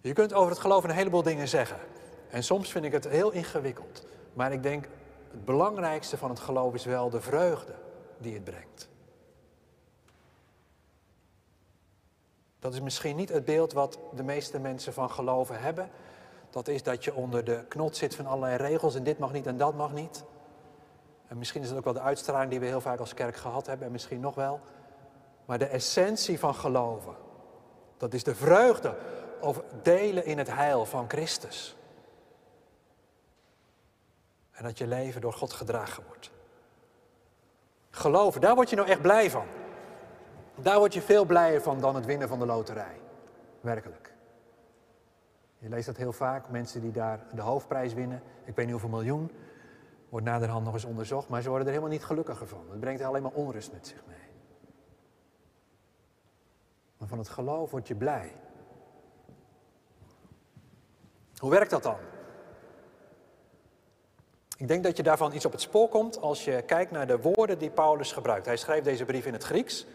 Je 0.00 0.12
kunt 0.12 0.33
over 0.33 0.50
het 0.50 0.61
geloof 0.61 0.85
een 0.85 0.90
heleboel 0.90 1.22
dingen 1.22 1.48
zeggen. 1.48 1.78
En 2.30 2.44
soms 2.44 2.70
vind 2.70 2.85
ik 2.85 2.92
het 2.92 3.09
heel 3.09 3.30
ingewikkeld. 3.30 4.06
Maar 4.33 4.52
ik 4.52 4.62
denk, 4.62 4.88
het 5.30 5.44
belangrijkste 5.44 6.16
van 6.16 6.30
het 6.30 6.40
geloof 6.40 6.74
is 6.74 6.85
wel 6.85 7.11
de 7.11 7.20
vreugde 7.20 7.74
die 8.18 8.35
het 8.35 8.44
brengt. 8.44 8.88
Dat 12.59 12.72
is 12.72 12.80
misschien 12.80 13.16
niet 13.16 13.28
het 13.28 13.44
beeld 13.44 13.72
wat 13.72 13.98
de 14.14 14.22
meeste 14.22 14.59
mensen 14.59 14.92
van 14.92 15.11
geloven 15.11 15.61
hebben. 15.61 15.90
Dat 16.51 16.69
is 16.69 16.83
dat 16.83 17.05
je 17.05 17.15
onder 17.15 17.45
de 17.45 17.65
knot 17.69 17.97
zit 17.97 18.15
van 18.15 18.27
allerlei 18.27 18.57
regels 18.57 18.95
en 18.95 19.05
dit 19.05 19.19
mag 19.19 19.33
niet 19.33 19.47
en 19.47 19.57
dat 19.57 19.75
mag 19.75 19.93
niet. 19.93 20.25
En 21.27 21.39
misschien 21.39 21.63
is 21.63 21.69
het 21.69 21.79
ook 21.79 21.85
wel 21.85 21.93
de 21.93 22.01
uitstraling 22.01 22.51
die 22.51 22.61
we 22.61 22.67
heel 22.67 22.81
vaak 22.81 22.99
als 22.99 23.15
kerk 23.15 23.37
gehad 23.37 23.67
hebben 23.67 23.87
en 23.87 23.93
misschien 23.93 24.21
nog 24.21 24.35
wel. 24.35 24.61
Maar 25.45 25.59
de 25.59 25.67
essentie 25.67 26.39
van 26.39 26.55
geloven, 26.55 27.15
dat 27.97 28.15
is 28.15 28.25
de 28.25 28.35
vreugde 28.35 28.97
over 29.41 29.65
delen 29.83 30.25
in 30.25 30.39
het 30.39 30.55
heil 30.55 30.85
van 30.85 31.05
Christus. 31.09 31.77
En 34.51 34.65
dat 34.65 34.79
je 34.79 34.87
leven 34.87 35.21
door 35.21 35.33
God 35.33 35.53
gedragen 35.53 36.05
wordt. 36.07 36.31
Geloven, 37.91 38.41
daar 38.41 38.55
word 38.55 38.71
je 38.71 38.77
nou 38.77 38.89
echt 38.89 39.03
blij 39.03 39.31
van. 39.31 39.47
Daar 40.55 40.79
word 40.79 40.95
je 40.95 41.03
veel 41.03 41.25
blijer 41.25 41.63
van 41.63 41.81
dan 41.81 41.95
het 41.95 42.07
winnen 42.07 42.29
van 42.29 42.39
de 42.39 42.47
loterij. 42.47 43.01
Werkelijk. 43.61 44.10
Je 45.61 45.68
leest 45.68 45.87
dat 45.87 45.96
heel 45.96 46.12
vaak, 46.12 46.49
mensen 46.49 46.81
die 46.81 46.92
daar 46.92 47.20
de 47.35 47.40
hoofdprijs 47.40 47.94
winnen. 47.94 48.23
Ik 48.44 48.55
weet 48.55 48.64
niet 48.64 48.70
hoeveel 48.70 48.99
miljoen. 48.99 49.31
Wordt 50.09 50.27
naderhand 50.27 50.64
nog 50.64 50.75
eens 50.75 50.85
onderzocht, 50.85 51.29
maar 51.29 51.42
ze 51.42 51.49
worden 51.49 51.66
er 51.66 51.73
helemaal 51.73 51.94
niet 51.94 52.05
gelukkiger 52.05 52.46
van. 52.46 52.64
Het 52.70 52.81
brengt 52.81 53.03
alleen 53.03 53.23
maar 53.23 53.33
onrust 53.33 53.73
met 53.73 53.87
zich 53.87 54.03
mee. 54.07 54.16
Maar 56.96 57.09
van 57.09 57.18
het 57.18 57.29
geloof 57.29 57.70
word 57.70 57.88
je 57.88 57.94
blij. 57.94 58.33
Hoe 61.37 61.51
werkt 61.51 61.70
dat 61.70 61.83
dan? 61.83 61.99
Ik 64.57 64.68
denk 64.68 64.85
dat 64.85 64.96
je 64.96 65.03
daarvan 65.03 65.33
iets 65.33 65.44
op 65.44 65.53
het 65.53 65.61
spoor 65.61 65.88
komt 65.88 66.20
als 66.20 66.44
je 66.44 66.62
kijkt 66.62 66.90
naar 66.90 67.07
de 67.07 67.20
woorden 67.20 67.59
die 67.59 67.70
Paulus 67.70 68.12
gebruikt. 68.12 68.46
Hij 68.46 68.57
schrijft 68.57 68.85
deze 68.85 69.05
brief 69.05 69.27
in 69.27 69.33
het 69.33 69.44
Grieks. 69.44 69.87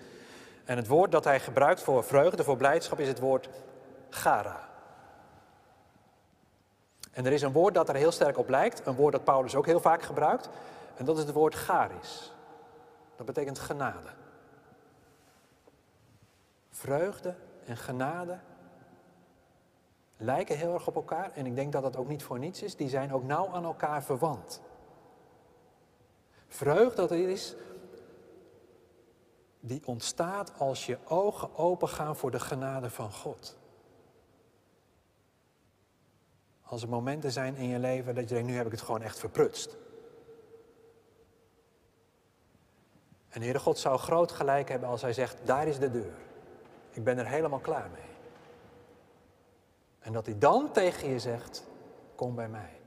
En 0.66 0.78
het 0.78 0.88
woord 0.88 1.12
dat 1.12 1.24
hij 1.24 1.40
gebruikt 1.40 1.82
voor 1.82 2.04
vreugde, 2.04 2.44
voor 2.44 2.58
blijdschap, 2.58 3.00
is 3.00 3.08
het 3.08 3.20
woord 3.20 3.50
gara. 4.10 4.75
En 7.16 7.26
er 7.26 7.32
is 7.32 7.42
een 7.42 7.52
woord 7.52 7.74
dat 7.74 7.90
er 7.90 7.96
heel 7.96 8.12
sterk 8.12 8.38
op 8.38 8.50
lijkt, 8.50 8.86
een 8.86 8.96
woord 8.96 9.12
dat 9.12 9.24
Paulus 9.24 9.56
ook 9.56 9.66
heel 9.66 9.80
vaak 9.80 10.02
gebruikt. 10.02 10.50
En 10.96 11.06
dat 11.06 11.18
is 11.18 11.24
het 11.24 11.34
woord 11.34 11.54
charis. 11.54 12.34
Dat 13.16 13.26
betekent 13.26 13.60
genade. 13.60 14.10
Vreugde 16.70 17.36
en 17.66 17.78
genade 17.78 18.40
lijken 20.18 20.58
heel 20.58 20.74
erg 20.74 20.88
op 20.88 20.96
elkaar. 20.96 21.32
En 21.34 21.46
ik 21.46 21.56
denk 21.56 21.72
dat 21.72 21.82
dat 21.82 21.98
ook 21.98 22.08
niet 22.08 22.24
voor 22.24 22.40
niets 22.40 22.62
is. 22.62 22.76
Die 22.76 22.90
zijn 22.90 23.14
ook 23.14 23.24
nauw 23.24 23.50
aan 23.50 23.64
elkaar 23.64 24.04
verwant. 24.04 24.62
Vreugde, 26.48 26.96
dat 26.96 27.12
is, 27.12 27.56
die 29.60 29.82
ontstaat 29.86 30.54
als 30.58 30.86
je 30.86 30.98
ogen 31.08 31.58
open 31.58 31.90
gaan 31.90 32.16
voor 32.16 32.32
de 32.32 32.40
genade 32.40 32.90
van 32.90 33.12
God. 33.12 33.58
Als 36.66 36.82
er 36.82 36.90
momenten 36.90 37.32
zijn 37.32 37.56
in 37.56 37.68
je 37.68 37.80
leven 37.80 38.16
dat 38.16 38.30
je 38.30 38.36
denkt, 38.36 38.50
nu 38.50 38.56
heb 38.56 38.66
ik 38.66 38.72
het 38.72 38.82
gewoon 38.82 39.02
echt 39.02 39.20
verprutst. 39.20 39.78
En 43.30 43.42
Heere 43.42 43.60
God 43.60 43.78
zou 43.78 43.98
groot 43.98 44.32
gelijk 44.32 44.70
hebben 44.70 44.90
als 44.90 45.02
hij 45.02 45.14
zegt, 45.14 45.38
daar 45.44 45.68
is 45.68 45.80
de 45.80 45.92
deur. 45.92 46.14
Ik 46.92 47.04
ben 47.04 47.18
er 47.18 47.28
helemaal 47.28 47.60
klaar 47.60 47.90
mee. 47.90 48.14
En 50.00 50.14
dat 50.14 50.26
hij 50.26 50.38
dan 50.38 50.72
tegen 50.72 51.10
je 51.10 51.20
zegt, 51.20 51.64
kom 52.16 52.36
bij 52.36 52.50
mij. 52.50 52.80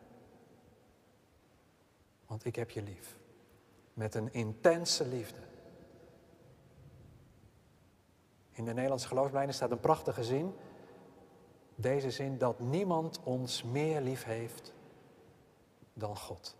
Want 2.26 2.44
ik 2.44 2.56
heb 2.56 2.70
je 2.70 2.82
lief. 2.82 3.16
Met 3.94 4.14
een 4.14 4.32
intense 4.32 5.06
liefde. 5.06 5.40
In 8.52 8.64
de 8.64 8.72
Nederlandse 8.72 9.08
geloofsblijden 9.08 9.54
staat 9.54 9.70
een 9.70 9.80
prachtige 9.80 10.24
zin. 10.24 10.54
Deze 11.80 12.10
zin 12.10 12.38
dat 12.38 12.58
niemand 12.58 13.20
ons 13.22 13.62
meer 13.62 14.00
lief 14.00 14.24
heeft 14.24 14.72
dan 15.92 16.16
God. 16.16 16.56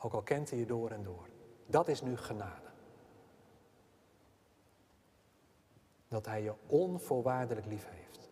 Ook 0.00 0.12
al 0.12 0.22
kent 0.22 0.50
hij 0.50 0.58
je 0.58 0.66
door 0.66 0.90
en 0.90 1.02
door. 1.02 1.28
Dat 1.66 1.88
is 1.88 2.02
nu 2.02 2.16
genade. 2.16 2.64
dat 6.08 6.26
Hij 6.26 6.42
je 6.42 6.52
onvoorwaardelijk 6.66 7.66
lief 7.66 7.86
heeft. 7.88 8.28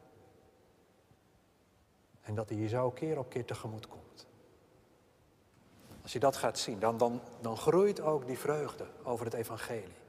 En 2.21 2.35
dat 2.35 2.49
Hij 2.49 2.59
je 2.59 2.69
zo 2.69 2.91
keer 2.91 3.19
op 3.19 3.29
keer 3.29 3.45
tegemoet 3.45 3.89
komt. 3.89 4.27
Als 6.03 6.13
je 6.13 6.19
dat 6.19 6.37
gaat 6.37 6.59
zien, 6.59 6.79
dan, 6.79 6.97
dan, 6.97 7.21
dan 7.41 7.57
groeit 7.57 8.01
ook 8.01 8.27
die 8.27 8.39
vreugde 8.39 8.87
over 9.03 9.25
het 9.25 9.35
evangelie. 9.35 10.02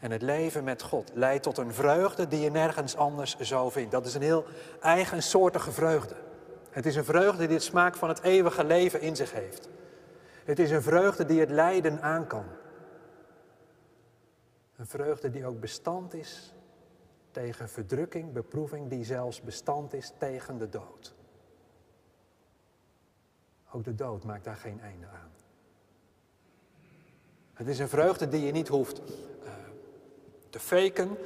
En 0.00 0.10
het 0.10 0.22
leven 0.22 0.64
met 0.64 0.82
God 0.82 1.10
leidt 1.14 1.42
tot 1.42 1.58
een 1.58 1.74
vreugde 1.74 2.28
die 2.28 2.40
je 2.40 2.50
nergens 2.50 2.96
anders 2.96 3.38
zo 3.38 3.70
vindt. 3.70 3.90
Dat 3.90 4.06
is 4.06 4.14
een 4.14 4.22
heel 4.22 4.44
eigensoortige 4.80 5.72
vreugde. 5.72 6.14
Het 6.70 6.86
is 6.86 6.96
een 6.96 7.04
vreugde 7.04 7.46
die 7.46 7.54
het 7.54 7.62
smaak 7.62 7.96
van 7.96 8.08
het 8.08 8.22
eeuwige 8.22 8.64
leven 8.64 9.00
in 9.00 9.16
zich 9.16 9.32
heeft. 9.32 9.68
Het 10.44 10.58
is 10.58 10.70
een 10.70 10.82
vreugde 10.82 11.24
die 11.24 11.40
het 11.40 11.50
lijden 11.50 12.02
aan 12.02 12.26
kan. 12.26 12.44
Een 14.76 14.86
vreugde 14.86 15.30
die 15.30 15.46
ook 15.46 15.60
bestand 15.60 16.14
is 16.14 16.54
tegen 17.30 17.68
verdrukking, 17.68 18.32
beproeving, 18.32 18.88
die 18.88 19.04
zelfs 19.04 19.40
bestand 19.40 19.94
is 19.94 20.12
tegen 20.18 20.58
de 20.58 20.68
dood. 20.68 21.14
Ook 23.72 23.84
de 23.84 23.94
dood 23.94 24.24
maakt 24.24 24.44
daar 24.44 24.56
geen 24.56 24.80
einde 24.80 25.06
aan. 25.06 25.30
Het 27.54 27.68
is 27.68 27.78
een 27.78 27.88
vreugde 27.88 28.28
die 28.28 28.46
je 28.46 28.52
niet 28.52 28.68
hoeft 28.68 28.98
uh, 28.98 29.06
te 30.50 30.60
faken. 30.60 31.18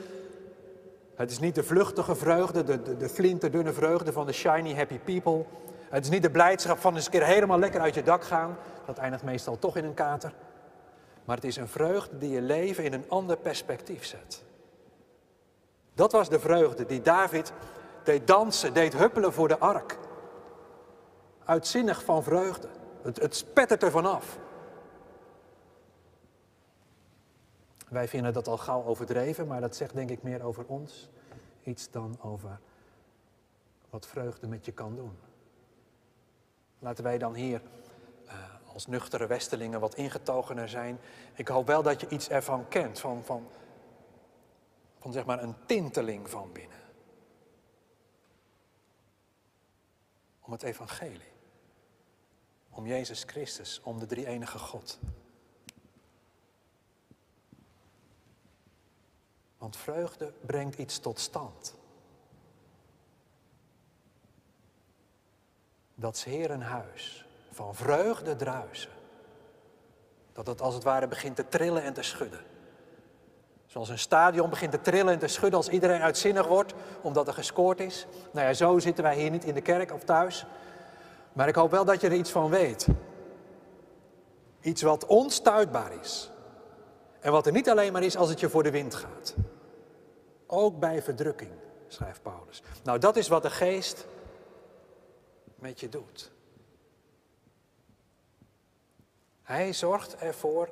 Het 1.15 1.31
is 1.31 1.39
niet 1.39 1.55
de 1.55 1.63
vluchtige 1.63 2.15
vreugde, 2.15 2.65
de, 2.65 2.83
de, 2.83 2.97
de 2.97 3.09
flinterdunne 3.09 3.73
vreugde 3.73 4.13
van 4.13 4.27
de 4.27 4.33
shiny 4.33 4.75
happy 4.75 4.99
people. 4.99 5.45
Het 5.89 6.05
is 6.05 6.11
niet 6.11 6.23
de 6.23 6.31
blijdschap 6.31 6.79
van 6.79 6.95
eens 6.95 7.05
een 7.05 7.11
keer 7.11 7.25
helemaal 7.25 7.59
lekker 7.59 7.81
uit 7.81 7.95
je 7.95 8.03
dak 8.03 8.25
gaan. 8.25 8.57
Dat 8.87 8.99
eindigt 8.99 9.23
meestal 9.23 9.59
toch 9.59 9.77
in 9.77 9.85
een 9.85 9.95
kater. 9.95 10.33
Maar 11.25 11.37
het 11.37 11.45
is 11.45 11.57
een 11.57 11.69
vreugde 11.69 12.19
die 12.19 12.31
je 12.31 12.43
leven 12.43 12.85
in 12.85 12.93
een 12.93 13.05
ander 13.09 13.37
perspectief 13.37 14.05
zet. 14.05 14.43
Dat 15.95 16.13
was 16.13 16.29
de 16.29 16.41
vreugde 16.41 16.87
die 16.87 17.01
David 17.01 17.53
deed 18.03 18.27
dansen, 18.27 18.75
deed 18.75 18.95
huppelen 18.95 19.33
voor 19.33 19.49
de 19.49 19.59
ark. 19.59 19.99
Uitzinnig 21.45 22.05
van 22.05 22.23
vreugde. 22.23 22.69
Het, 23.03 23.21
het 23.21 23.37
spettert 23.37 23.83
er 23.83 23.91
vanaf. 23.91 24.39
Wij 27.95 28.09
vinden 28.09 28.33
dat 28.33 28.49
al 28.49 28.59
gauw 28.59 28.85
overdreven, 28.85 29.47
maar 29.47 29.61
dat 29.61 29.77
zegt 29.77 29.95
denk 29.95 30.11
ik 30.11 30.23
meer 30.23 30.43
over 30.43 30.65
ons 30.67 31.09
iets 31.63 31.91
dan 31.91 32.19
over 32.21 32.61
wat 33.91 34.07
vreugde 34.07 34.47
met 34.47 34.65
je 34.65 34.73
kan 34.73 34.97
doen. 34.97 35.19
Laten 36.79 37.05
wij 37.05 37.19
dan 37.19 37.35
hier 37.35 37.63
als 38.73 38.87
nuchtere 38.87 39.27
westelingen 39.27 39.81
wat 39.81 39.95
ingetogener 39.95 40.69
zijn. 40.69 40.99
Ik 41.35 41.49
hoop 41.49 41.67
wel 41.67 41.83
dat 41.83 42.01
je 42.01 42.09
iets 42.09 42.29
ervan 42.29 42.69
kent, 42.69 43.01
van, 43.01 43.25
van, 43.25 43.49
van 44.99 45.13
zeg 45.13 45.25
maar 45.25 45.43
een 45.43 45.55
tinteling 45.67 46.31
van 46.31 46.53
binnen. 46.53 46.79
Om 50.41 50.53
het 50.53 50.63
evangelie. 50.63 51.33
Om 52.71 52.87
Jezus 52.87 53.23
Christus, 53.23 53.81
om 53.85 53.99
de 53.99 54.07
drie 54.07 54.27
enige 54.27 54.59
God. 54.59 54.99
Want 59.65 59.77
vreugde 59.77 60.33
brengt 60.41 60.79
iets 60.79 60.99
tot 60.99 61.19
stand. 61.19 61.75
Dat 65.95 66.15
is 66.15 66.25
Heer 66.25 66.51
een 66.51 66.63
huis 66.63 67.27
van 67.51 67.75
vreugde 67.75 68.37
druisen. 68.37 68.91
Dat 70.33 70.47
het 70.47 70.61
als 70.61 70.75
het 70.75 70.83
ware 70.83 71.09
begint 71.09 71.37
te 71.37 71.49
trillen 71.49 71.83
en 71.83 71.93
te 71.93 72.03
schudden. 72.03 72.41
Zoals 73.67 73.89
een 73.89 73.99
stadion 73.99 74.51
begint 74.51 74.71
te 74.71 74.81
trillen 74.81 75.13
en 75.13 75.19
te 75.19 75.27
schudden 75.27 75.59
als 75.59 75.69
iedereen 75.69 76.01
uitzinnig 76.01 76.47
wordt 76.47 76.75
omdat 77.03 77.29
er 77.29 77.35
gescoord 77.35 77.81
is. 77.81 78.07
Nou 78.33 78.47
ja, 78.47 78.53
zo 78.53 78.79
zitten 78.79 79.05
wij 79.05 79.17
hier 79.17 79.31
niet 79.31 79.45
in 79.45 79.55
de 79.55 79.61
kerk 79.61 79.93
of 79.93 80.05
thuis. 80.05 80.47
Maar 81.33 81.49
ik 81.49 81.55
hoop 81.55 81.71
wel 81.71 81.85
dat 81.85 82.01
je 82.01 82.07
er 82.07 82.15
iets 82.15 82.31
van 82.31 82.51
weet. 82.51 82.87
Iets 84.61 84.83
wat 84.83 85.07
onstuitbaar 85.07 85.93
is. 86.01 86.31
En 87.21 87.33
wat 87.33 87.47
er 87.47 87.53
niet 87.53 87.71
alleen 87.71 87.93
maar 87.93 88.03
is 88.03 88.17
als 88.17 88.29
het 88.29 88.41
je 88.41 88.49
voor 88.49 88.63
de 88.63 88.71
wind 88.71 88.95
gaat. 88.95 89.35
Ook 90.47 90.79
bij 90.79 91.03
verdrukking, 91.03 91.53
schrijft 91.87 92.23
Paulus. 92.23 92.63
Nou, 92.83 92.99
dat 92.99 93.17
is 93.17 93.29
wat 93.29 93.43
de 93.43 93.51
geest 93.51 94.07
met 95.55 95.81
je 95.81 95.89
doet. 95.89 96.33
Hij 99.43 99.73
zorgt 99.73 100.17
ervoor 100.17 100.69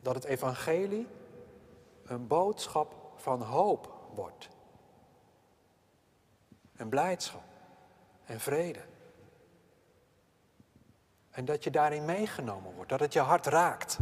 dat 0.00 0.14
het 0.14 0.24
evangelie 0.24 1.06
een 2.04 2.26
boodschap 2.26 2.94
van 3.16 3.42
hoop 3.42 3.94
wordt. 4.14 4.48
En 6.76 6.88
blijdschap 6.88 7.42
en 8.24 8.40
vrede. 8.40 8.80
En 11.30 11.44
dat 11.44 11.64
je 11.64 11.70
daarin 11.70 12.04
meegenomen 12.04 12.74
wordt, 12.74 12.90
dat 12.90 13.00
het 13.00 13.12
je 13.12 13.20
hart 13.20 13.46
raakt. 13.46 13.98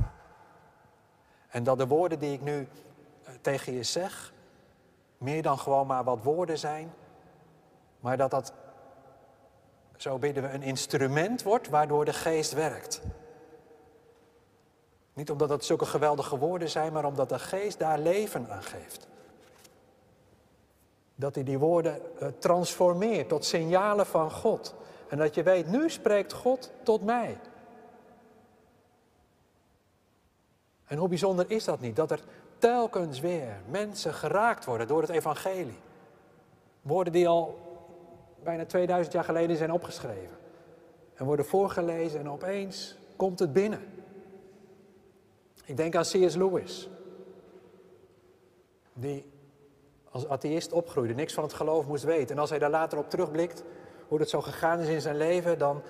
En 1.49 1.65
dat 1.65 1.79
de 1.79 1.87
woorden 1.87 2.19
die 2.19 2.33
ik 2.33 2.41
nu 2.41 2.69
tegen 3.41 3.73
je 3.73 3.83
zeg, 3.83 4.33
meer 5.19 5.43
dan 5.43 5.59
gewoon 5.59 5.87
maar 5.87 6.05
wat 6.05 6.23
woorden 6.23 6.59
zijn, 6.59 6.93
maar 8.01 8.17
dat 8.17 8.31
dat, 8.31 8.53
zo 9.97 10.19
bidden 10.19 10.43
we, 10.43 10.49
een 10.49 10.63
instrument 10.63 11.43
wordt 11.43 11.69
waardoor 11.69 12.05
de 12.05 12.13
geest 12.13 12.53
werkt. 12.53 13.03
Niet 15.13 15.31
omdat 15.31 15.49
het 15.49 15.65
zulke 15.65 15.87
geweldige 15.87 16.39
woorden 16.39 16.71
zijn, 16.71 16.93
maar 16.93 17.05
omdat 17.05 17.29
de 17.29 17.39
geest 17.39 17.79
daar 17.79 17.99
leven 17.99 18.51
aan 18.51 18.63
geeft. 18.63 19.09
Dat 21.15 21.35
hij 21.35 21.45
die 21.45 21.59
woorden 21.59 22.21
eh, 22.21 22.29
transformeert 22.39 23.29
tot 23.29 23.45
signalen 23.45 24.07
van 24.07 24.31
God. 24.31 24.75
En 25.09 25.19
dat 25.19 25.35
je 25.35 25.43
weet, 25.43 25.67
nu 25.67 25.91
spreekt 25.91 26.33
God 26.33 26.71
tot 26.83 27.05
mij. 27.05 27.39
En 30.87 30.99
hoe 30.99 31.09
bijzonder 31.09 31.51
is 31.51 31.65
dat 31.65 31.81
niet? 31.81 31.97
Dat 31.97 32.11
er 32.11 32.21
telkens 32.59 33.21
weer 33.21 33.61
mensen 33.69 34.15
geraakt 34.15 34.65
worden 34.65 34.87
door 34.87 35.01
het 35.01 35.11
evangelie. 35.11 35.79
Woorden 36.83 37.13
die 37.13 37.29
al 37.29 37.59
bijna 38.43 38.65
2000 38.65 39.15
jaar 39.15 39.25
geleden 39.25 39.57
zijn 39.57 39.73
opgeschreven. 39.73 40.37
En 41.15 41.25
worden 41.25 41.47
voorgelezen 41.47 42.21
en 42.21 42.31
opeens 42.31 42.97
komt 43.17 43.39
het 43.39 43.53
binnen. 43.53 43.81
Ik 45.65 45.77
denk 45.77 45.97
aan 45.97 46.03
C.S. 46.03 46.35
Lewis. 46.35 46.89
Die 48.93 49.31
als 50.11 50.29
atheïst 50.29 50.73
opgroeide, 50.73 51.15
niks 51.15 51.33
van 51.35 51.45
het 51.45 51.53
geloof 51.53 51.87
moest 51.87 52.05
weten. 52.05 52.35
En 52.35 52.41
als 52.41 52.51
hij 52.51 52.59
daar 52.59 52.71
later 52.71 52.99
op 52.99 53.11
terugblikt, 53.11 53.63
hoe 54.09 54.19
het 54.19 54.29
zo 54.29 54.41
gegaan 54.41 54.81
is 54.81 54.89
in 54.89 55.01
zijn 55.01 55.17
leven, 55.17 55.59
dan 55.59 55.83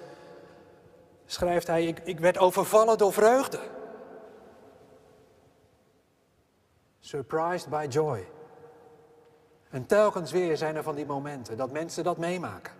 schrijft 1.26 1.66
hij, 1.66 1.86
ik, 1.86 2.00
ik 2.04 2.20
werd 2.20 2.38
overvallen 2.38 2.98
door 2.98 3.12
vreugde. 3.12 3.58
Surprised 7.06 7.68
by 7.68 7.86
joy. 7.88 8.28
En 9.70 9.86
telkens 9.86 10.32
weer 10.32 10.56
zijn 10.56 10.76
er 10.76 10.82
van 10.82 10.94
die 10.94 11.06
momenten 11.06 11.56
dat 11.56 11.70
mensen 11.70 12.04
dat 12.04 12.16
meemaken. 12.18 12.72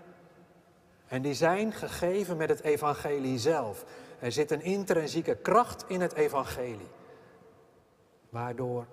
En 1.08 1.22
die 1.22 1.34
zijn 1.34 1.72
gegeven 1.72 2.36
met 2.36 2.48
het 2.48 2.60
evangelie 2.60 3.38
zelf. 3.38 3.84
Er 4.18 4.32
zit 4.32 4.50
een 4.50 4.62
intrinsieke 4.62 5.36
kracht 5.36 5.84
in 5.88 6.00
het 6.00 6.12
evangelie. 6.12 6.88
Waardoor 8.28 8.86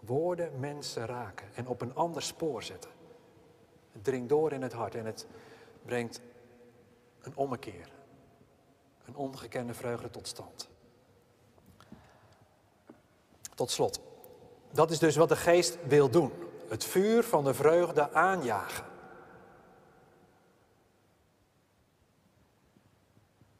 woorden 0.00 0.60
mensen 0.60 1.06
raken 1.06 1.48
en 1.54 1.66
op 1.66 1.80
een 1.80 1.94
ander 1.94 2.22
spoor 2.22 2.62
zetten. 2.62 2.90
Het 3.92 4.04
dringt 4.04 4.28
door 4.28 4.52
in 4.52 4.62
het 4.62 4.72
hart 4.72 4.94
en 4.94 5.06
het 5.06 5.26
brengt 5.84 6.20
een 7.20 7.36
ommekeer. 7.36 7.92
Een 9.04 9.16
ongekende 9.16 9.74
vreugde 9.74 10.10
tot 10.10 10.28
stand. 10.28 10.68
Tot 13.54 13.70
slot. 13.70 14.14
Dat 14.76 14.90
is 14.90 14.98
dus 14.98 15.16
wat 15.16 15.28
de 15.28 15.36
geest 15.36 15.78
wil 15.86 16.10
doen. 16.10 16.32
Het 16.68 16.84
vuur 16.84 17.22
van 17.22 17.44
de 17.44 17.54
vreugde 17.54 18.12
aanjagen. 18.12 18.84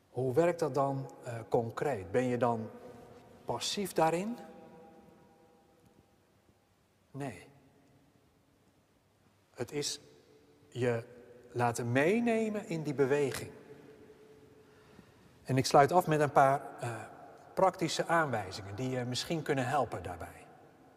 Hoe 0.08 0.34
werkt 0.34 0.58
dat 0.58 0.74
dan 0.74 1.10
uh, 1.26 1.34
concreet? 1.48 2.10
Ben 2.10 2.24
je 2.24 2.36
dan 2.36 2.70
passief 3.44 3.92
daarin? 3.92 4.38
Nee. 7.10 7.48
Het 9.54 9.72
is 9.72 10.00
je 10.68 11.04
laten 11.52 11.92
meenemen 11.92 12.68
in 12.68 12.82
die 12.82 12.94
beweging. 12.94 13.50
En 15.44 15.56
ik 15.56 15.66
sluit 15.66 15.92
af 15.92 16.06
met 16.06 16.20
een 16.20 16.32
paar 16.32 16.60
uh, 16.82 17.02
praktische 17.54 18.06
aanwijzingen 18.06 18.74
die 18.74 18.90
je 18.90 19.04
misschien 19.04 19.42
kunnen 19.42 19.66
helpen 19.66 20.02
daarbij. 20.02 20.45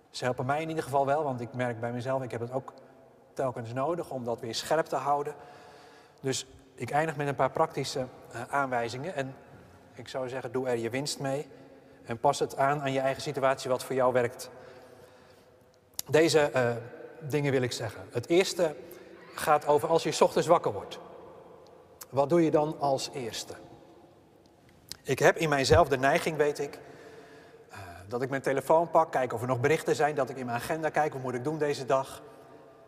Ze 0.09 0.23
helpen 0.23 0.45
mij 0.45 0.61
in 0.61 0.69
ieder 0.69 0.83
geval 0.83 1.05
wel, 1.05 1.23
want 1.23 1.41
ik 1.41 1.53
merk 1.53 1.79
bij 1.79 1.91
mezelf, 1.91 2.23
ik 2.23 2.31
heb 2.31 2.41
het 2.41 2.51
ook 2.51 2.73
telkens 3.33 3.73
nodig 3.73 4.09
om 4.09 4.23
dat 4.23 4.39
weer 4.39 4.55
scherp 4.55 4.85
te 4.85 4.95
houden. 4.95 5.33
Dus 6.21 6.45
ik 6.75 6.91
eindig 6.91 7.15
met 7.15 7.27
een 7.27 7.35
paar 7.35 7.51
praktische 7.51 7.99
uh, 7.99 8.41
aanwijzingen. 8.49 9.15
En 9.15 9.35
ik 9.93 10.07
zou 10.07 10.29
zeggen, 10.29 10.51
doe 10.51 10.67
er 10.67 10.77
je 10.77 10.89
winst 10.89 11.19
mee. 11.19 11.47
En 12.03 12.19
pas 12.19 12.39
het 12.39 12.57
aan 12.57 12.81
aan 12.81 12.91
je 12.91 12.99
eigen 12.99 13.21
situatie 13.21 13.69
wat 13.69 13.83
voor 13.83 13.95
jou 13.95 14.13
werkt. 14.13 14.49
Deze 16.09 16.51
uh, 16.55 16.71
dingen 17.29 17.51
wil 17.51 17.61
ik 17.61 17.71
zeggen. 17.71 18.07
Het 18.11 18.27
eerste 18.27 18.75
gaat 19.35 19.67
over 19.67 19.89
als 19.89 20.03
je 20.03 20.23
ochtends 20.23 20.47
wakker 20.47 20.73
wordt. 20.73 20.99
Wat 22.09 22.29
doe 22.29 22.43
je 22.43 22.51
dan 22.51 22.79
als 22.79 23.09
eerste? 23.13 23.53
Ik 25.03 25.19
heb 25.19 25.37
in 25.37 25.49
mijzelf 25.49 25.87
de 25.87 25.97
neiging, 25.97 26.37
weet 26.37 26.59
ik, 26.59 26.79
dat 28.09 28.21
ik 28.21 28.29
mijn 28.29 28.41
telefoon 28.41 28.89
pak, 28.89 29.11
kijk 29.11 29.33
of 29.33 29.41
er 29.41 29.47
nog 29.47 29.59
berichten 29.59 29.95
zijn, 29.95 30.15
dat 30.15 30.29
ik 30.29 30.37
in 30.37 30.45
mijn 30.45 30.57
agenda 30.57 30.89
kijk, 30.89 31.13
wat 31.13 31.21
moet 31.21 31.33
ik 31.33 31.43
doen 31.43 31.57
deze 31.57 31.85
dag. 31.85 32.21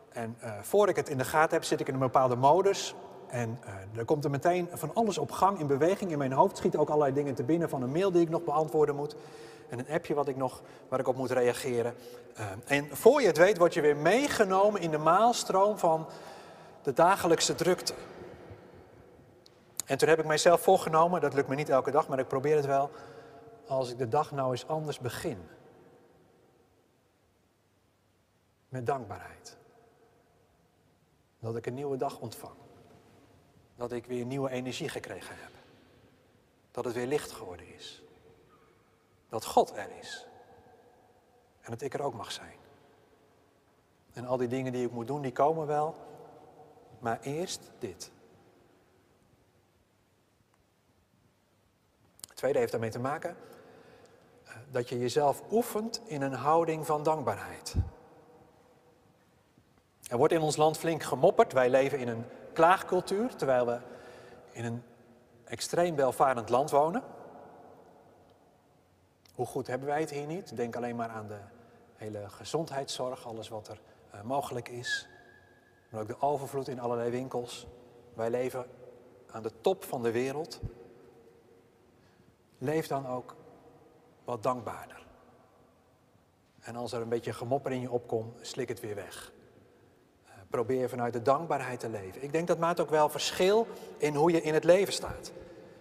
En 0.10 0.38
uh, 0.44 0.52
voor 0.62 0.90
ik 0.90 0.96
het 0.96 1.10
in 1.10 1.18
de 1.18 1.26
gaten 1.26 1.54
heb, 1.54 1.64
zit 1.64 1.80
ik 1.80 1.88
in 1.88 1.94
een 1.94 2.00
bepaalde 2.00 2.36
modus. 2.36 2.96
En 3.28 3.60
uh, 3.96 4.06
komt 4.06 4.24
er 4.24 4.30
meteen 4.30 4.70
van 4.74 4.94
alles 4.94 5.18
op 5.18 5.32
gang, 5.32 5.60
in 5.60 5.68
beweging. 5.68 6.12
In 6.12 6.18
mijn 6.18 6.32
hoofd 6.32 6.58
schieten 6.58 6.80
ook 6.80 6.90
allerlei 6.90 7.14
dingen 7.14 7.36
te 7.36 7.44
binnen 7.44 7.70
van 7.70 7.82
een 7.82 7.92
mail 7.92 8.12
die 8.12 8.22
ik 8.22 8.30
nog 8.30 8.44
beantwoorden 8.44 8.96
moet. 8.96 9.16
En 9.70 9.80
een 9.80 9.90
appje 9.90 10.14
wat 10.14 10.28
ik 10.28 10.36
nog, 10.36 10.62
waar 10.90 11.00
ik 11.00 11.08
op 11.08 11.16
moet 11.16 11.32
reageren. 11.32 11.94
Uh, 12.40 12.46
en 12.66 12.88
voor 12.92 13.22
je 13.22 13.28
het 13.28 13.38
weet, 13.38 13.58
word 13.58 13.74
je 13.74 13.82
weer 13.82 13.98
meegenomen 13.98 14.82
in 14.82 14.92
de 14.92 14.98
maalstroom 14.98 15.78
van 15.78 16.08
de 16.82 16.94
dagelijkse 16.94 17.56
drukte. 17.56 17.94
En 19.86 19.98
toen 19.98 20.10
heb 20.10 20.20
ik 20.20 20.26
mijzelf 20.26 20.62
voorgenomen, 20.62 21.22
dat 21.22 21.34
lukt 21.34 21.48
me 21.48 21.56
niet 21.56 21.70
elke 21.70 21.92
dag, 21.92 22.08
maar 22.08 22.20
ik 22.20 22.28
probeer 22.28 22.56
het 22.56 22.66
wel, 22.66 22.90
als 23.72 23.90
ik 23.90 23.98
de 23.98 24.08
dag 24.08 24.32
nou 24.32 24.52
eens 24.52 24.68
anders 24.68 25.00
begin. 25.00 25.48
Met 28.70 28.86
dankbaarheid. 28.86 29.58
Dat 31.40 31.56
ik 31.56 31.66
een 31.66 31.74
nieuwe 31.74 31.98
dag 31.98 32.20
ontvang. 32.20 32.56
Dat 33.76 33.92
ik 33.92 34.06
weer 34.06 34.26
nieuwe 34.26 34.50
energie 34.50 34.90
gekregen 34.90 35.36
heb. 35.38 35.52
Dat 36.72 36.86
het 36.86 36.94
weer 36.94 37.08
licht 37.08 37.32
geworden 37.32 37.74
is. 37.76 38.04
Dat 39.30 39.46
God 39.46 39.76
er 39.76 39.98
is. 40.00 40.28
En 41.62 41.72
dat 41.72 41.82
ik 41.82 41.94
er 41.94 42.02
ook 42.02 42.14
mag 42.14 42.32
zijn. 42.32 42.58
En 44.14 44.26
al 44.26 44.38
die 44.38 44.48
dingen 44.48 44.72
die 44.72 44.86
ik 44.86 44.92
moet 44.92 45.08
doen, 45.08 45.22
die 45.22 45.32
komen 45.32 45.68
wel. 45.68 45.96
Maar 47.00 47.20
eerst 47.22 47.72
dit. 47.80 48.12
Het 52.28 52.36
tweede 52.36 52.60
heeft 52.60 52.72
daarmee 52.72 52.90
te 52.90 53.00
maken 53.00 53.50
dat 54.72 54.90
je 54.90 55.00
jezelf 55.00 55.42
oefent 55.52 56.02
in 56.06 56.22
een 56.22 56.34
houding 56.34 56.86
van 56.86 57.04
dankbaarheid. 57.04 57.76
Er 60.08 60.18
wordt 60.18 60.34
in 60.34 60.42
ons 60.42 60.56
land 60.56 60.78
flink 60.78 61.04
gemopperd. 61.04 61.54
Wij 61.54 61.70
leven 61.70 62.00
in 62.00 62.08
een 62.08 62.26
klaagcultuur, 62.54 63.36
terwijl 63.36 63.66
we 63.66 63.80
in 64.52 64.66
een 64.66 64.84
extreem 65.44 65.96
welvarend 65.96 66.50
land 66.50 66.72
wonen. 66.72 67.04
Hoe 69.36 69.46
goed 69.46 69.68
hebben 69.68 69.88
wij 69.88 70.00
het 70.00 70.10
hier 70.10 70.26
niet? 70.26 70.56
Denk 70.56 70.76
alleen 70.76 70.96
maar 70.96 71.10
aan 71.10 71.28
de 71.28 71.40
hele 71.96 72.30
gezondheidszorg, 72.30 73.28
alles 73.28 73.50
wat 73.50 73.68
er 73.68 73.82
uh, 74.16 74.22
mogelijk 74.22 74.70
is. 74.70 75.08
Maar 75.90 76.02
ook 76.02 76.08
de 76.08 76.22
overvloed 76.22 76.68
in 76.68 76.80
allerlei 76.80 77.12
winkels. 77.12 77.68
Wij 78.14 78.30
leven 78.30 78.66
aan 79.32 79.44
de 79.44 79.52
top 79.62 79.84
van 79.84 80.04
de 80.04 80.12
wereld. 80.12 80.60
Leef 82.58 82.88
dan 82.88 83.08
ook 83.08 83.36
wat 84.24 84.44
dankbaarder. 84.44 85.06
En 86.60 86.76
als 86.76 86.92
er 86.92 87.02
een 87.02 87.10
beetje 87.10 87.34
gemopper 87.34 87.72
in 87.72 87.82
je 87.82 87.92
opkomt, 87.92 88.38
slik 88.42 88.68
het 88.68 88.80
weer 88.80 88.96
weg. 88.96 89.32
Uh, 90.26 90.32
probeer 90.50 90.90
vanuit 90.90 91.14
de 91.14 91.22
dankbaarheid 91.22 91.80
te 91.80 91.90
leven. 91.90 92.24
Ik 92.24 92.32
denk 92.32 92.48
dat 92.48 92.58
maakt 92.58 92.80
ook 92.80 92.90
wel 92.90 93.10
verschil 93.10 93.68
in 93.98 94.16
hoe 94.16 94.32
je 94.32 94.42
in 94.42 94.54
het 94.54 94.64
leven 94.64 94.94
staat. 94.94 95.32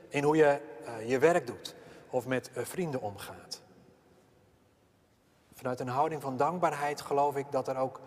In 0.08 0.24
hoe 0.24 0.36
je 0.36 0.60
uh, 0.84 1.08
je 1.08 1.18
werk 1.18 1.46
doet 1.46 1.74
of 2.10 2.26
met 2.26 2.50
uh, 2.56 2.64
vrienden 2.64 3.00
omgaat. 3.00 3.60
Vanuit 5.54 5.80
een 5.80 5.88
houding 5.88 6.22
van 6.22 6.36
dankbaarheid 6.36 7.00
geloof 7.00 7.36
ik 7.36 7.46
dat 7.50 7.68
er 7.68 7.76
ook 7.76 8.00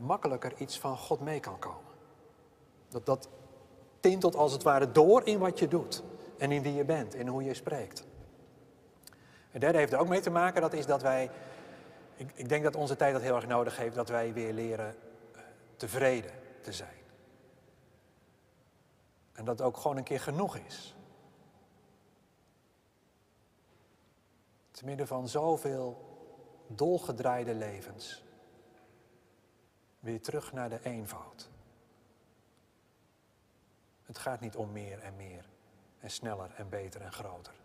makkelijker 0.00 0.52
iets 0.56 0.78
van 0.78 0.98
God 0.98 1.20
mee 1.20 1.40
kan 1.40 1.58
komen. 1.58 1.92
Dat 2.88 3.06
dat 3.06 3.28
tintelt 4.00 4.36
als 4.36 4.52
het 4.52 4.62
ware 4.62 4.92
door 4.92 5.26
in 5.26 5.38
wat 5.38 5.58
je 5.58 5.68
doet. 5.68 6.02
en 6.38 6.52
in 6.52 6.62
wie 6.62 6.74
je 6.74 6.84
bent 6.84 7.14
en 7.14 7.26
hoe 7.26 7.44
je 7.44 7.54
spreekt. 7.54 8.04
Het 9.52 9.60
derde 9.60 9.78
heeft 9.78 9.92
er 9.92 9.98
ook 9.98 10.08
mee 10.08 10.20
te 10.20 10.30
maken, 10.30 10.60
dat 10.60 10.72
is 10.72 10.86
dat 10.86 11.02
wij, 11.02 11.30
ik, 12.16 12.32
ik 12.34 12.48
denk 12.48 12.64
dat 12.64 12.76
onze 12.76 12.96
tijd 12.96 13.12
dat 13.12 13.22
heel 13.22 13.36
erg 13.36 13.46
nodig 13.46 13.76
heeft, 13.76 13.94
dat 13.94 14.08
wij 14.08 14.32
weer 14.32 14.52
leren 14.52 14.96
eh, 15.32 15.40
tevreden 15.76 16.32
te 16.60 16.72
zijn. 16.72 17.00
En 19.32 19.44
dat 19.44 19.60
ook 19.60 19.76
gewoon 19.76 19.96
een 19.96 20.04
keer 20.04 20.20
genoeg 20.20 20.56
is. 20.56 20.96
Te 24.70 24.84
midden 24.84 25.06
van 25.06 25.28
zoveel 25.28 26.10
dolgedraaide 26.66 27.54
levens. 27.54 28.24
Weer 30.00 30.20
terug 30.20 30.52
naar 30.52 30.68
de 30.68 30.80
eenvoud. 30.82 31.50
Het 34.02 34.18
gaat 34.18 34.40
niet 34.40 34.56
om 34.56 34.72
meer 34.72 34.98
en 34.98 35.16
meer 35.16 35.48
en 36.00 36.10
sneller 36.10 36.50
en 36.56 36.68
beter 36.68 37.00
en 37.00 37.12
groter. 37.12 37.61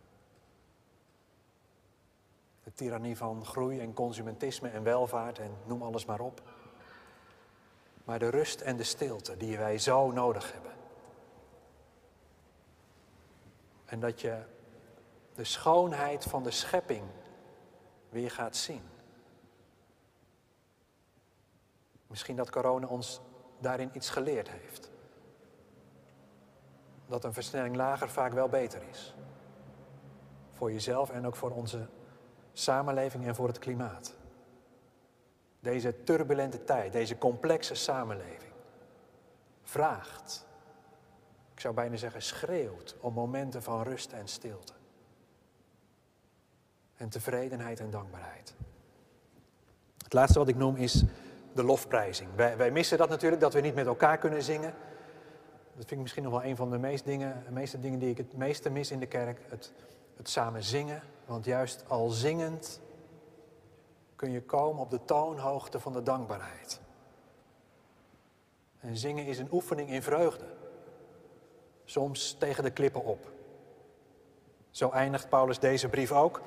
De 2.67 2.73
tirannie 2.73 3.17
van 3.17 3.45
groei 3.45 3.79
en 3.79 3.93
consumentisme 3.93 4.69
en 4.69 4.83
welvaart 4.83 5.39
en 5.39 5.51
noem 5.65 5.83
alles 5.83 6.05
maar 6.05 6.19
op. 6.19 6.41
Maar 8.03 8.19
de 8.19 8.29
rust 8.29 8.61
en 8.61 8.77
de 8.77 8.83
stilte 8.83 9.37
die 9.37 9.57
wij 9.57 9.77
zo 9.77 10.11
nodig 10.11 10.53
hebben. 10.53 10.71
En 13.85 13.99
dat 13.99 14.21
je 14.21 14.41
de 15.35 15.43
schoonheid 15.43 16.23
van 16.23 16.43
de 16.43 16.51
schepping 16.51 17.03
weer 18.09 18.31
gaat 18.31 18.55
zien. 18.55 18.81
Misschien 22.07 22.35
dat 22.35 22.49
corona 22.49 22.87
ons 22.87 23.21
daarin 23.59 23.89
iets 23.93 24.09
geleerd 24.09 24.49
heeft. 24.49 24.91
Dat 27.05 27.23
een 27.23 27.33
versnelling 27.33 27.75
lager 27.75 28.09
vaak 28.09 28.33
wel 28.33 28.49
beter 28.49 28.81
is. 28.89 29.15
Voor 30.51 30.71
jezelf 30.71 31.09
en 31.09 31.25
ook 31.27 31.35
voor 31.35 31.51
onze 31.51 31.87
samenleving 32.59 33.25
en 33.25 33.35
voor 33.35 33.47
het 33.47 33.59
klimaat. 33.59 34.13
Deze 35.59 36.03
turbulente 36.03 36.63
tijd, 36.63 36.91
deze 36.91 37.17
complexe 37.17 37.75
samenleving, 37.75 38.51
vraagt, 39.63 40.45
ik 41.53 41.59
zou 41.59 41.73
bijna 41.73 41.95
zeggen 41.95 42.21
schreeuwt, 42.21 42.95
om 42.99 43.13
momenten 43.13 43.63
van 43.63 43.83
rust 43.83 44.11
en 44.11 44.27
stilte. 44.27 44.73
En 46.95 47.09
tevredenheid 47.09 47.79
en 47.79 47.89
dankbaarheid. 47.89 48.53
Het 50.03 50.13
laatste 50.13 50.39
wat 50.39 50.47
ik 50.47 50.55
noem 50.55 50.75
is 50.75 51.03
de 51.53 51.63
lofprijzing. 51.63 52.29
Wij, 52.35 52.57
wij, 52.57 52.71
missen 52.71 52.97
dat 52.97 53.09
natuurlijk, 53.09 53.41
dat 53.41 53.53
we 53.53 53.59
niet 53.59 53.75
met 53.75 53.85
elkaar 53.85 54.17
kunnen 54.17 54.43
zingen. 54.43 54.73
Dat 55.75 55.75
vind 55.75 55.91
ik 55.91 55.99
misschien 55.99 56.23
nog 56.23 56.31
wel 56.31 56.43
een 56.43 56.55
van 56.55 56.69
de 56.69 56.77
meest 56.77 57.05
dingen, 57.05 57.43
de 57.45 57.51
meeste 57.51 57.79
dingen 57.79 57.99
die 57.99 58.09
ik 58.09 58.17
het 58.17 58.37
meeste 58.37 58.69
mis 58.69 58.91
in 58.91 58.99
de 58.99 59.05
kerk. 59.05 59.39
Het, 59.49 59.73
het 60.15 60.29
samen 60.29 60.63
zingen. 60.63 61.01
Want 61.27 61.45
juist 61.45 61.83
al 61.87 62.09
zingend 62.09 62.79
kun 64.15 64.31
je 64.31 64.41
komen 64.41 64.81
op 64.81 64.89
de 64.89 65.05
toonhoogte 65.05 65.79
van 65.79 65.93
de 65.93 66.03
dankbaarheid. 66.03 66.79
En 68.79 68.97
zingen 68.97 69.25
is 69.25 69.37
een 69.37 69.51
oefening 69.51 69.89
in 69.89 70.01
vreugde. 70.01 70.45
Soms 71.85 72.35
tegen 72.39 72.63
de 72.63 72.71
klippen 72.71 73.03
op. 73.03 73.31
Zo 74.69 74.89
eindigt 74.89 75.29
Paulus 75.29 75.59
deze 75.59 75.89
brief 75.89 76.11
ook. 76.11 76.41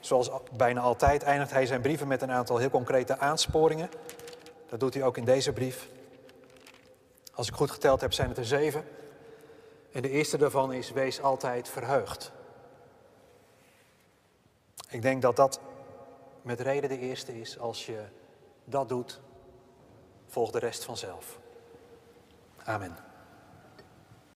Zoals 0.00 0.30
bijna 0.56 0.80
altijd 0.80 1.22
eindigt 1.22 1.50
hij 1.50 1.66
zijn 1.66 1.80
brieven 1.80 2.08
met 2.08 2.22
een 2.22 2.30
aantal 2.30 2.56
heel 2.56 2.70
concrete 2.70 3.18
aansporingen. 3.18 3.90
Dat 4.68 4.80
doet 4.80 4.94
hij 4.94 5.02
ook 5.02 5.16
in 5.16 5.24
deze 5.24 5.52
brief. 5.52 5.88
Als 7.34 7.48
ik 7.48 7.54
goed 7.54 7.70
geteld 7.70 8.00
heb, 8.00 8.12
zijn 8.12 8.28
het 8.28 8.38
er 8.38 8.44
zeven. 8.44 8.84
En 9.92 10.02
de 10.02 10.10
eerste 10.10 10.38
daarvan 10.38 10.72
is: 10.72 10.92
wees 10.92 11.22
altijd 11.22 11.68
verheugd. 11.68 12.32
Ik 14.94 15.02
denk 15.02 15.22
dat 15.22 15.36
dat 15.36 15.60
met 16.42 16.60
reden 16.60 16.88
de 16.88 16.98
eerste 16.98 17.40
is. 17.40 17.58
Als 17.58 17.86
je 17.86 18.04
dat 18.64 18.88
doet, 18.88 19.20
volgt 20.26 20.52
de 20.52 20.58
rest 20.58 20.84
vanzelf. 20.84 21.38
Amen. 22.64 23.03